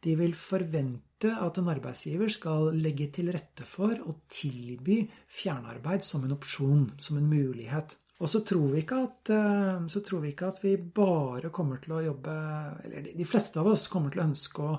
De 0.04 0.16
vil 0.18 0.34
forvente 0.36 1.32
at 1.32 1.58
en 1.58 1.70
arbeidsgiver 1.72 2.28
skal 2.32 2.74
legge 2.76 3.08
til 3.16 3.32
rette 3.32 3.64
for 3.68 3.96
å 4.04 4.18
tilby 4.32 5.02
fjernarbeid 5.32 6.04
som 6.04 6.26
en 6.26 6.36
opsjon, 6.36 6.90
som 7.00 7.16
en 7.20 7.30
mulighet. 7.30 7.96
Og 8.16 8.30
så 8.32 8.40
tror 8.48 8.70
vi 8.72 8.80
ikke 8.80 9.00
at, 9.04 9.30
eh, 9.34 10.20
vi, 10.22 10.30
ikke 10.30 10.48
at 10.48 10.62
vi 10.64 10.76
bare 10.76 11.50
kommer 11.52 11.82
til 11.82 11.98
å 11.98 12.04
jobbe 12.04 12.36
Eller 12.84 13.10
de 13.12 13.26
fleste 13.28 13.60
av 13.60 13.68
oss 13.68 13.88
kommer 13.92 14.12
til 14.12 14.22
å 14.22 14.28
ønske 14.30 14.62
å 14.64 14.76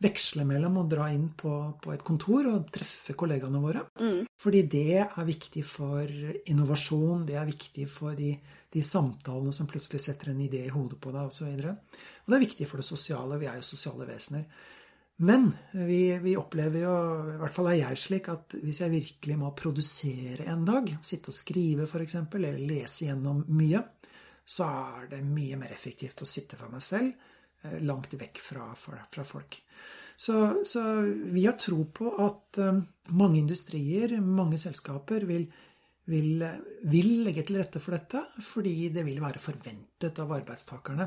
veksle 0.00 0.46
mellom 0.48 0.78
å 0.80 0.86
dra 0.88 1.10
inn 1.12 1.28
på, 1.36 1.52
på 1.82 1.92
et 1.92 2.02
kontor 2.02 2.46
og 2.48 2.70
treffe 2.72 3.12
kollegaene 3.20 3.60
våre. 3.60 3.82
Mm. 4.00 4.22
Fordi 4.40 4.62
det 4.72 5.02
er 5.02 5.26
viktig 5.28 5.62
for 5.68 6.08
innovasjon, 6.48 7.26
det 7.28 7.36
er 7.36 7.50
viktig 7.50 7.84
for 7.92 8.16
de, 8.16 8.30
de, 8.72 8.80
samtalene 8.80 9.52
som 9.52 9.68
plutselig 9.68 10.00
setter 10.00 10.32
en 10.32 10.40
idé 10.40 10.64
i 10.64 10.72
hodet 10.72 10.96
på 11.04 11.12
deg, 11.12 11.28
osv. 11.28 11.50
Og, 11.52 11.60
så 11.60 11.74
og 12.24 12.32
det 12.32 12.38
er 12.38 12.46
viktig 12.46 12.70
for 12.70 12.80
det 12.80 12.88
sosiale. 12.88 13.38
Vi 13.42 13.50
er 13.50 13.60
jo 13.60 13.68
sosiale 13.68 14.08
vesener. 14.08 14.48
Men 15.22 15.50
vi, 15.72 16.18
vi, 16.22 16.32
opplever 16.40 16.80
jo, 16.80 16.92
i 17.34 17.38
hvert 17.42 17.52
fall 17.52 17.66
er 17.68 17.80
jeg 17.82 17.98
slik, 18.00 18.28
at 18.32 18.54
hvis 18.64 18.78
jeg 18.80 18.92
virkelig 18.94 19.34
må 19.36 19.50
produsere 19.52 20.46
en 20.48 20.62
dag, 20.64 20.88
sitte 21.04 21.28
og 21.28 21.36
skrive 21.36 21.84
f.eks., 21.84 22.16
eller 22.24 22.56
lese 22.56 23.10
gjennom 23.10 23.42
mye, 23.52 23.82
så 24.48 24.64
er 24.64 25.10
det 25.12 25.20
mye 25.26 25.58
mer 25.60 25.74
effektivt 25.74 26.24
å 26.24 26.28
sitte 26.28 26.56
for 26.56 26.72
meg 26.72 26.84
selv, 26.84 27.12
eh, 27.62 27.76
langt 27.84 28.16
vekk 28.16 28.40
fra, 28.40 28.70
fra, 28.80 29.02
fra 29.12 29.26
folk. 29.28 29.60
Så, 30.20 30.64
så, 30.64 30.86
vi 31.04 31.44
har 31.46 31.60
tro 31.60 31.84
på 31.96 32.10
at 32.20 32.58
um, 32.60 32.80
mange 33.16 33.38
industrier, 33.40 34.16
mange 34.20 34.58
selskaper, 34.60 35.24
vil, 35.28 35.46
vil, 36.12 36.42
vil, 36.92 37.12
legge 37.24 37.44
til 37.48 37.60
rette 37.60 37.80
for 37.80 37.96
dette, 37.96 38.24
fordi 38.44 38.90
det 38.92 39.04
vil 39.06 39.20
være 39.20 39.40
forventet 39.40 40.20
av 40.20 40.34
arbeidstakerne. 40.36 41.06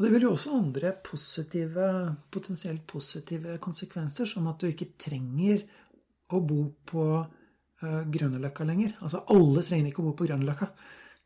Og 0.00 0.06
det 0.06 0.14
vil 0.14 0.24
jo 0.24 0.32
også 0.32 0.56
andre 0.56 0.94
positive, 1.04 1.86
potensielt 2.32 2.86
positive 2.88 3.58
konsekvenser, 3.60 4.24
som 4.24 4.48
at 4.48 4.62
du 4.62 4.70
ikke 4.70 4.94
trenger 4.96 5.66
å 6.32 6.40
bo 6.40 6.62
på 6.88 7.04
uh, 7.20 8.00
Grønneløkka 8.08 8.64
lenger. 8.64 8.94
Altså 9.04 9.20
alle 9.36 9.60
trenger 9.66 9.90
ikke 9.90 10.00
å 10.00 10.06
bo 10.08 10.14
på 10.16 10.30
Grønneløkka. 10.30 10.70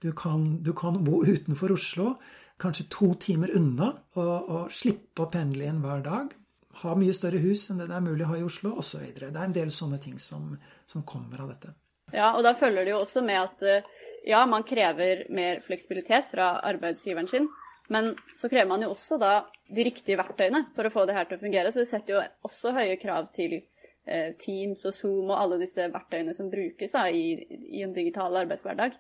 Du 0.02 0.10
du 0.10 0.72
kan 0.74 0.98
bo 1.06 1.22
utenfor 1.22 1.72
Oslo, 1.72 2.16
kanskje 2.58 2.90
to 2.90 3.14
timer 3.14 3.54
unna, 3.54 3.92
og, 4.18 4.50
og 4.50 4.74
slippe 4.74 5.22
å 5.22 5.30
pendle 5.30 5.70
inn 5.70 5.78
hver 5.84 6.02
dag 6.02 6.34
ha 6.82 6.94
mye 6.98 7.14
større 7.14 7.38
hus 7.42 7.68
enn 7.70 7.80
det 7.80 7.88
det 7.90 7.96
er 7.96 8.04
mulig 8.04 8.26
å 8.26 8.32
ha 8.32 8.38
i 8.38 8.46
Oslo, 8.46 8.74
osv. 8.80 9.04
Det 9.14 9.30
er 9.30 9.44
en 9.44 9.54
del 9.54 9.70
sånne 9.74 10.00
ting 10.02 10.18
som, 10.18 10.54
som, 10.90 11.04
kommer 11.06 11.44
av 11.44 11.52
dette. 11.54 11.74
Ja, 12.12 12.34
og 12.34 12.42
da 12.46 12.54
følger 12.58 12.84
det 12.84 12.94
jo 12.94 13.02
også 13.02 13.22
med 13.26 13.40
at 13.40 13.62
eh, 13.66 13.86
ja, 14.28 14.44
man 14.50 14.66
krever 14.66 15.24
mer 15.34 15.62
fleksibilitet 15.64 16.28
fra 16.32 16.56
arbeidsgiveren 16.66 17.30
sin, 17.30 17.48
men 17.88 18.14
så 18.36 18.48
krever 18.48 18.68
man 18.68 18.82
jo 18.82 18.92
også 18.94 19.18
da 19.20 19.34
de 19.68 19.84
riktige 19.84 20.16
verktøyene 20.16 20.64
for 20.76 20.86
å 20.86 20.92
få 20.92 21.04
det 21.08 21.16
her 21.16 21.28
til 21.28 21.38
å 21.38 21.44
fungere. 21.44 21.72
Så 21.72 21.82
det 21.82 21.90
setter 21.90 22.14
jo 22.14 22.22
også 22.48 22.72
høye 22.76 22.96
krav 23.00 23.28
til 23.36 23.58
eh, 23.58 24.32
Teams 24.40 24.84
og 24.88 24.96
Zoom 24.96 25.32
og 25.32 25.38
alle 25.38 25.60
disse 25.60 25.88
verktøyene 25.92 26.34
som 26.36 26.50
brukes 26.52 26.94
da, 26.96 27.06
i, 27.10 27.36
i, 27.44 27.82
en 27.84 27.94
digital 27.96 28.36
arbeidshverdag. 28.44 28.96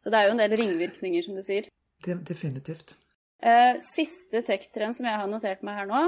Så 0.00 0.12
det 0.12 0.20
er 0.20 0.28
jo 0.28 0.34
en 0.36 0.42
del 0.42 0.56
ringvirkninger, 0.60 1.24
som 1.24 1.36
du 1.36 1.44
sier. 1.44 1.68
Definitivt. 2.04 2.96
Eh, 3.40 3.80
siste 3.84 4.44
tech-trend 4.44 4.96
som 4.96 5.08
jeg 5.08 5.20
har 5.20 5.28
notert 5.28 5.64
meg 5.64 5.80
her 5.80 5.88
nå, 5.88 6.04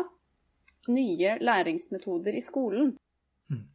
nye 0.92 1.36
læringsmetoder 1.40 2.36
i 2.36 2.44
skolen. 2.44 2.94
Mm. 3.52 3.66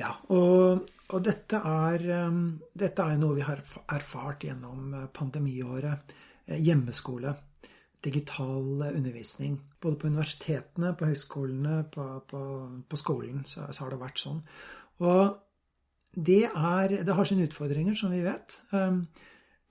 Ja, 0.00 0.14
og, 0.32 0.88
og 1.12 1.20
dette, 1.24 1.60
er, 1.60 2.08
um, 2.26 2.42
dette 2.76 3.04
er 3.04 3.20
noe 3.20 3.36
vi 3.36 3.44
har 3.44 3.60
erfart 3.92 4.48
gjennom 4.48 4.96
pandemiåret. 5.16 6.16
Hjemmeskole 6.50 7.30
digital 8.04 8.82
undervisning. 8.90 9.58
Både 9.80 9.96
på 10.00 10.10
universitetene, 10.10 10.94
på 10.96 11.10
høyskolene, 11.10 11.82
på, 11.92 12.06
på, 12.30 12.42
på 12.88 13.00
skolen 13.00 13.44
så, 13.48 13.66
så, 13.70 13.84
har 13.84 13.94
det 13.94 14.00
vært 14.00 14.22
sånn. 14.22 14.40
Og 15.04 15.36
det, 16.14 16.44
er, 16.48 16.96
det 17.06 17.16
har 17.16 17.28
sine 17.28 17.46
utfordringer, 17.48 17.96
som 17.98 18.14
vi 18.14 18.22
vet. 18.24 18.60
Um, 18.74 19.04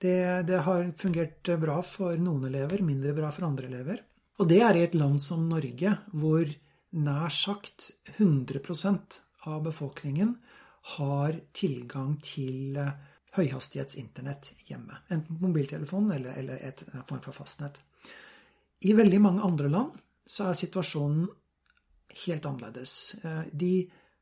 det, 0.00 0.16
det, 0.48 0.62
har 0.64 0.92
fungert 0.98 1.50
bra 1.60 1.80
for 1.84 2.16
noen 2.16 2.46
elever, 2.48 2.80
mindre 2.86 3.12
bra 3.16 3.32
for 3.34 3.50
andre 3.50 3.68
elever. 3.68 4.00
Og 4.40 4.48
det 4.48 4.62
er 4.64 4.78
i 4.78 4.86
et 4.86 4.96
land 4.96 5.20
som 5.20 5.44
Norge, 5.50 5.92
hvor 6.16 6.48
nær 6.96 7.34
sagt 7.34 7.90
100% 8.16 9.20
av 9.50 9.60
befolkningen 9.66 10.32
har 10.96 11.36
tilgang 11.56 12.16
til 12.24 12.78
eh, 12.80 12.96
høyhastighetsinternett 13.36 14.50
hjemme. 14.70 14.96
Enten 15.12 15.38
mobiltelefon 15.42 16.08
eller, 16.14 16.34
eller 16.40 16.64
et 16.66 16.82
form 17.06 17.20
for 17.24 17.36
fastnett. 17.36 17.78
I 18.80 18.92
veldig 18.96 19.20
mange 19.20 19.44
andre 19.44 19.68
land 19.68 19.96
så 20.30 20.48
er 20.48 20.56
situasjonen 20.56 21.26
helt 22.24 22.46
annerledes. 22.46 23.14
Eh, 23.22 23.42
de 23.52 23.74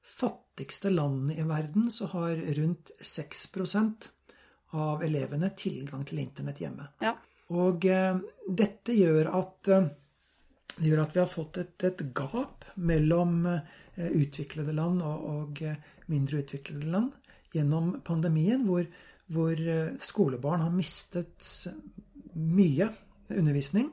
fattigste 0.02 0.90
landene 0.90 1.36
i 1.38 1.44
verden 1.46 1.90
så 1.92 2.08
har 2.14 2.40
rundt 2.56 2.90
6% 3.00 4.08
av 4.78 5.04
elevene 5.04 5.52
tilgang 5.56 6.04
til 6.08 6.22
internett 6.24 6.62
hjemme. 6.64 6.88
Ja. 7.04 7.14
Og 7.54 7.86
eh, 7.86 8.18
dette 8.48 8.96
gjør 8.96 9.30
at, 9.38 9.70
eh, 9.72 9.86
det 10.78 10.90
gjør 10.90 11.04
at 11.04 11.14
vi 11.14 11.22
har 11.22 11.30
fått 11.30 11.60
et, 11.62 11.76
et 11.84 12.02
gap 12.16 12.66
mellom 12.74 13.44
utviklede 13.98 14.70
land 14.74 15.00
og, 15.02 15.22
og, 15.26 15.62
mindre 16.06 16.38
utviklede 16.44 16.86
land 16.86 17.16
gjennom 17.50 17.96
pandemien, 18.06 18.62
hvor, 18.68 18.84
hvor 19.34 19.58
skolebarn 20.00 20.62
har 20.62 20.70
mistet 20.72 21.48
mye 22.38 22.86
undervisning 23.34 23.90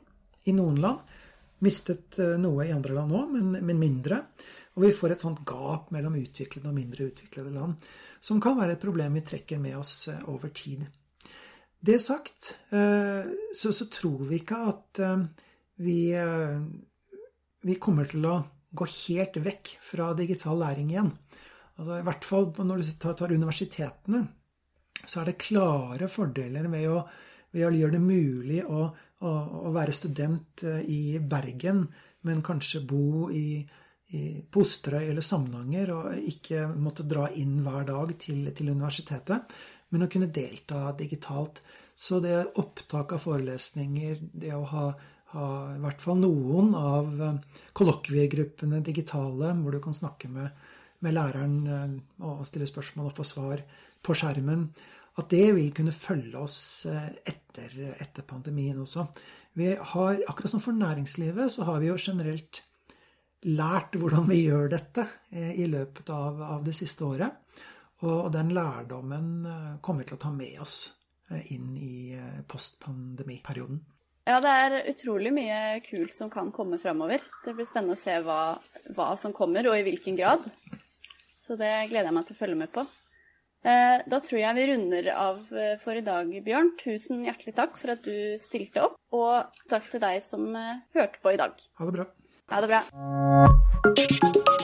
i 0.50 0.56
noen 0.56 0.80
land. 0.82 1.14
Mistet 1.66 2.20
eh, 2.20 2.36
noe 2.42 2.68
i 2.68 2.74
andre 2.76 2.98
land 2.98 3.16
òg, 3.16 3.34
men, 3.36 3.80
mindre. 3.80 4.22
Og 4.76 4.86
vi 4.86 4.92
får 4.96 5.16
et 5.16 5.24
sånt 5.24 5.42
gap 5.48 5.92
mellom 5.96 6.18
utviklede 6.20 6.68
og 6.70 6.76
mindre 6.76 7.08
utviklede 7.08 7.54
land, 7.54 7.80
som 8.20 8.42
kan 8.44 8.58
være 8.60 8.76
et 8.76 8.84
problem 8.84 9.16
vi 9.16 9.24
trekker 9.26 9.62
med 9.62 9.78
oss 9.80 10.10
eh, 10.12 10.22
over 10.32 10.52
tid. 10.56 10.84
Det 11.86 12.00
sagt, 12.02 12.56
eh, 12.76 13.32
så, 13.56 13.72
så 13.72 13.88
tror 13.94 14.26
vi 14.30 14.42
ikke 14.42 14.60
at 14.72 15.02
vi, 15.76 16.00
vi 17.68 17.76
kommer 17.84 18.08
til 18.10 18.26
å 18.30 18.38
gå 18.76 18.88
helt 18.90 19.38
vekk 19.44 19.76
fra 19.84 20.14
digital 20.18 20.60
læring 20.60 20.92
igjen. 20.94 21.12
Altså, 21.76 22.00
I 22.00 22.06
hvert 22.08 22.28
fall 22.28 22.50
når 22.64 22.82
du 22.82 22.92
tar, 23.04 23.34
universitetene, 23.36 24.22
så 25.04 25.22
er 25.22 25.30
det 25.30 25.42
klare 25.44 26.10
fordeler 26.12 26.70
ved 26.72 26.88
å, 26.92 27.02
ved 27.56 27.70
å 27.70 27.74
gjøre 27.74 27.96
det 27.96 28.04
mulig 28.04 28.62
å 28.68 28.90
å, 29.24 29.32
å 29.70 29.72
være 29.76 29.96
student 29.96 30.66
eh, 30.66 30.84
i 30.92 31.02
Bergen, 31.20 31.86
men 32.28 32.44
kanskje 32.46 32.84
bo 32.88 33.30
i, 33.34 33.62
i 34.18 34.22
Posterøy 34.52 35.10
eller 35.12 35.26
Samnanger 35.26 35.94
og 35.96 36.30
ikke 36.34 36.66
måtte 36.74 37.08
dra 37.08 37.30
inn 37.38 37.60
hver 37.66 37.88
dag 37.88 38.16
til, 38.22 38.46
til, 38.56 38.72
universitetet, 38.74 39.58
men 39.94 40.06
å 40.06 40.12
kunne 40.12 40.32
delta 40.34 40.90
digitalt. 40.98 41.62
Så 41.96 42.20
det 42.20 42.42
opptak 42.60 43.14
av 43.16 43.22
forelesninger, 43.24 44.26
det 44.34 44.56
å 44.56 44.66
ha 44.74 44.88
i 45.36 45.80
hvert 45.84 46.00
fall 46.00 46.20
noen 46.22 46.74
av 46.80 47.22
eh, 47.22 47.62
kollokviegruppene 47.76 48.82
digitale, 48.86 49.54
hvor 49.60 49.76
du 49.76 49.82
kan 49.84 49.96
snakke 49.96 50.30
med, 50.32 50.68
med 51.04 51.16
læreren 51.16 51.56
eh, 51.68 51.96
og 52.26 52.46
stille 52.48 52.68
spørsmål 52.70 53.12
og 53.12 53.18
få 53.18 53.28
svar 53.28 53.64
på 54.06 54.16
skjermen, 54.16 54.70
at 55.16 55.32
det 55.32 55.48
vil 55.56 55.72
kunne 55.76 55.96
følge 55.96 56.40
oss 56.40 56.60
eh, 56.92 57.08
etter, 57.24 57.76
etter, 57.96 58.26
pandemien 58.28 58.82
også. 58.84 59.08
Vi 59.56 59.72
har, 59.72 60.20
akkurat 60.28 60.52
som 60.52 60.64
for 60.64 60.76
næringslivet, 60.76 61.52
så 61.52 61.68
har 61.70 61.80
vi 61.80 61.90
jo 61.92 61.98
generelt 62.00 62.64
lært 63.46 63.96
hvordan 64.00 64.28
vi 64.28 64.42
gjør 64.44 64.70
dette 64.74 65.08
eh, 65.32 65.54
i 65.62 65.70
løpet 65.72 66.12
av, 66.12 66.42
av 66.58 66.68
det 66.68 66.76
siste 66.76 67.08
året. 67.08 67.42
Og 68.06 68.28
den 68.34 68.52
lærdommen 68.56 69.34
eh, 69.48 69.74
kommer 69.82 70.04
vi 70.04 70.12
til 70.12 70.20
å 70.20 70.24
ta 70.28 70.36
med 70.36 70.62
oss 70.66 70.78
inn 71.50 71.72
i 71.82 72.14
postpandemiperioden. 72.46 73.80
Ja, 74.30 74.36
det 74.42 74.52
er 74.52 74.76
utrolig 74.92 75.32
mye 75.34 75.80
kult 75.86 76.14
som 76.14 76.30
kan 76.30 76.52
komme 76.54 76.78
framover. 76.78 77.24
Det 77.42 77.56
blir 77.58 77.66
spennende 77.66 77.96
å 77.98 77.98
se 77.98 78.20
hva, 78.22 78.60
hva 78.94 79.08
som 79.18 79.34
kommer, 79.34 79.66
og 79.72 79.80
i 79.80 79.88
hvilken 79.88 80.20
grad. 80.20 80.46
Så 81.34 81.58
det 81.58 81.72
gleder 81.90 82.12
jeg 82.12 82.18
meg 82.20 82.28
til 82.28 82.38
å 82.38 82.40
følge 82.44 82.60
med 82.62 82.72
på. 82.78 82.86
Eh, 83.66 84.02
da 84.06 84.20
tror 84.22 84.38
jeg 84.38 84.58
vi 84.60 84.66
runder 84.70 85.08
av 85.16 85.40
eh, 85.58 85.74
for 85.82 85.98
i 85.98 86.04
dag, 86.06 86.30
Bjørn. 86.46 86.76
Tusen 86.78 87.24
hjertelig 87.26 87.56
takk 87.58 87.80
for 87.82 87.96
at 87.96 88.06
du 88.06 88.38
stilte 88.42 88.84
opp, 88.86 89.00
og 89.16 89.50
takk 89.72 89.90
til 89.90 90.04
deg 90.06 90.22
som 90.26 90.52
eh, 90.54 90.84
hørte 90.98 91.24
på 91.24 91.34
i 91.34 91.42
dag. 91.42 91.58
Ha 91.82 91.90
det 91.90 91.98
bra. 91.98 92.10
Ha 92.54 92.62
det 92.62 92.70
bra. 92.76 94.55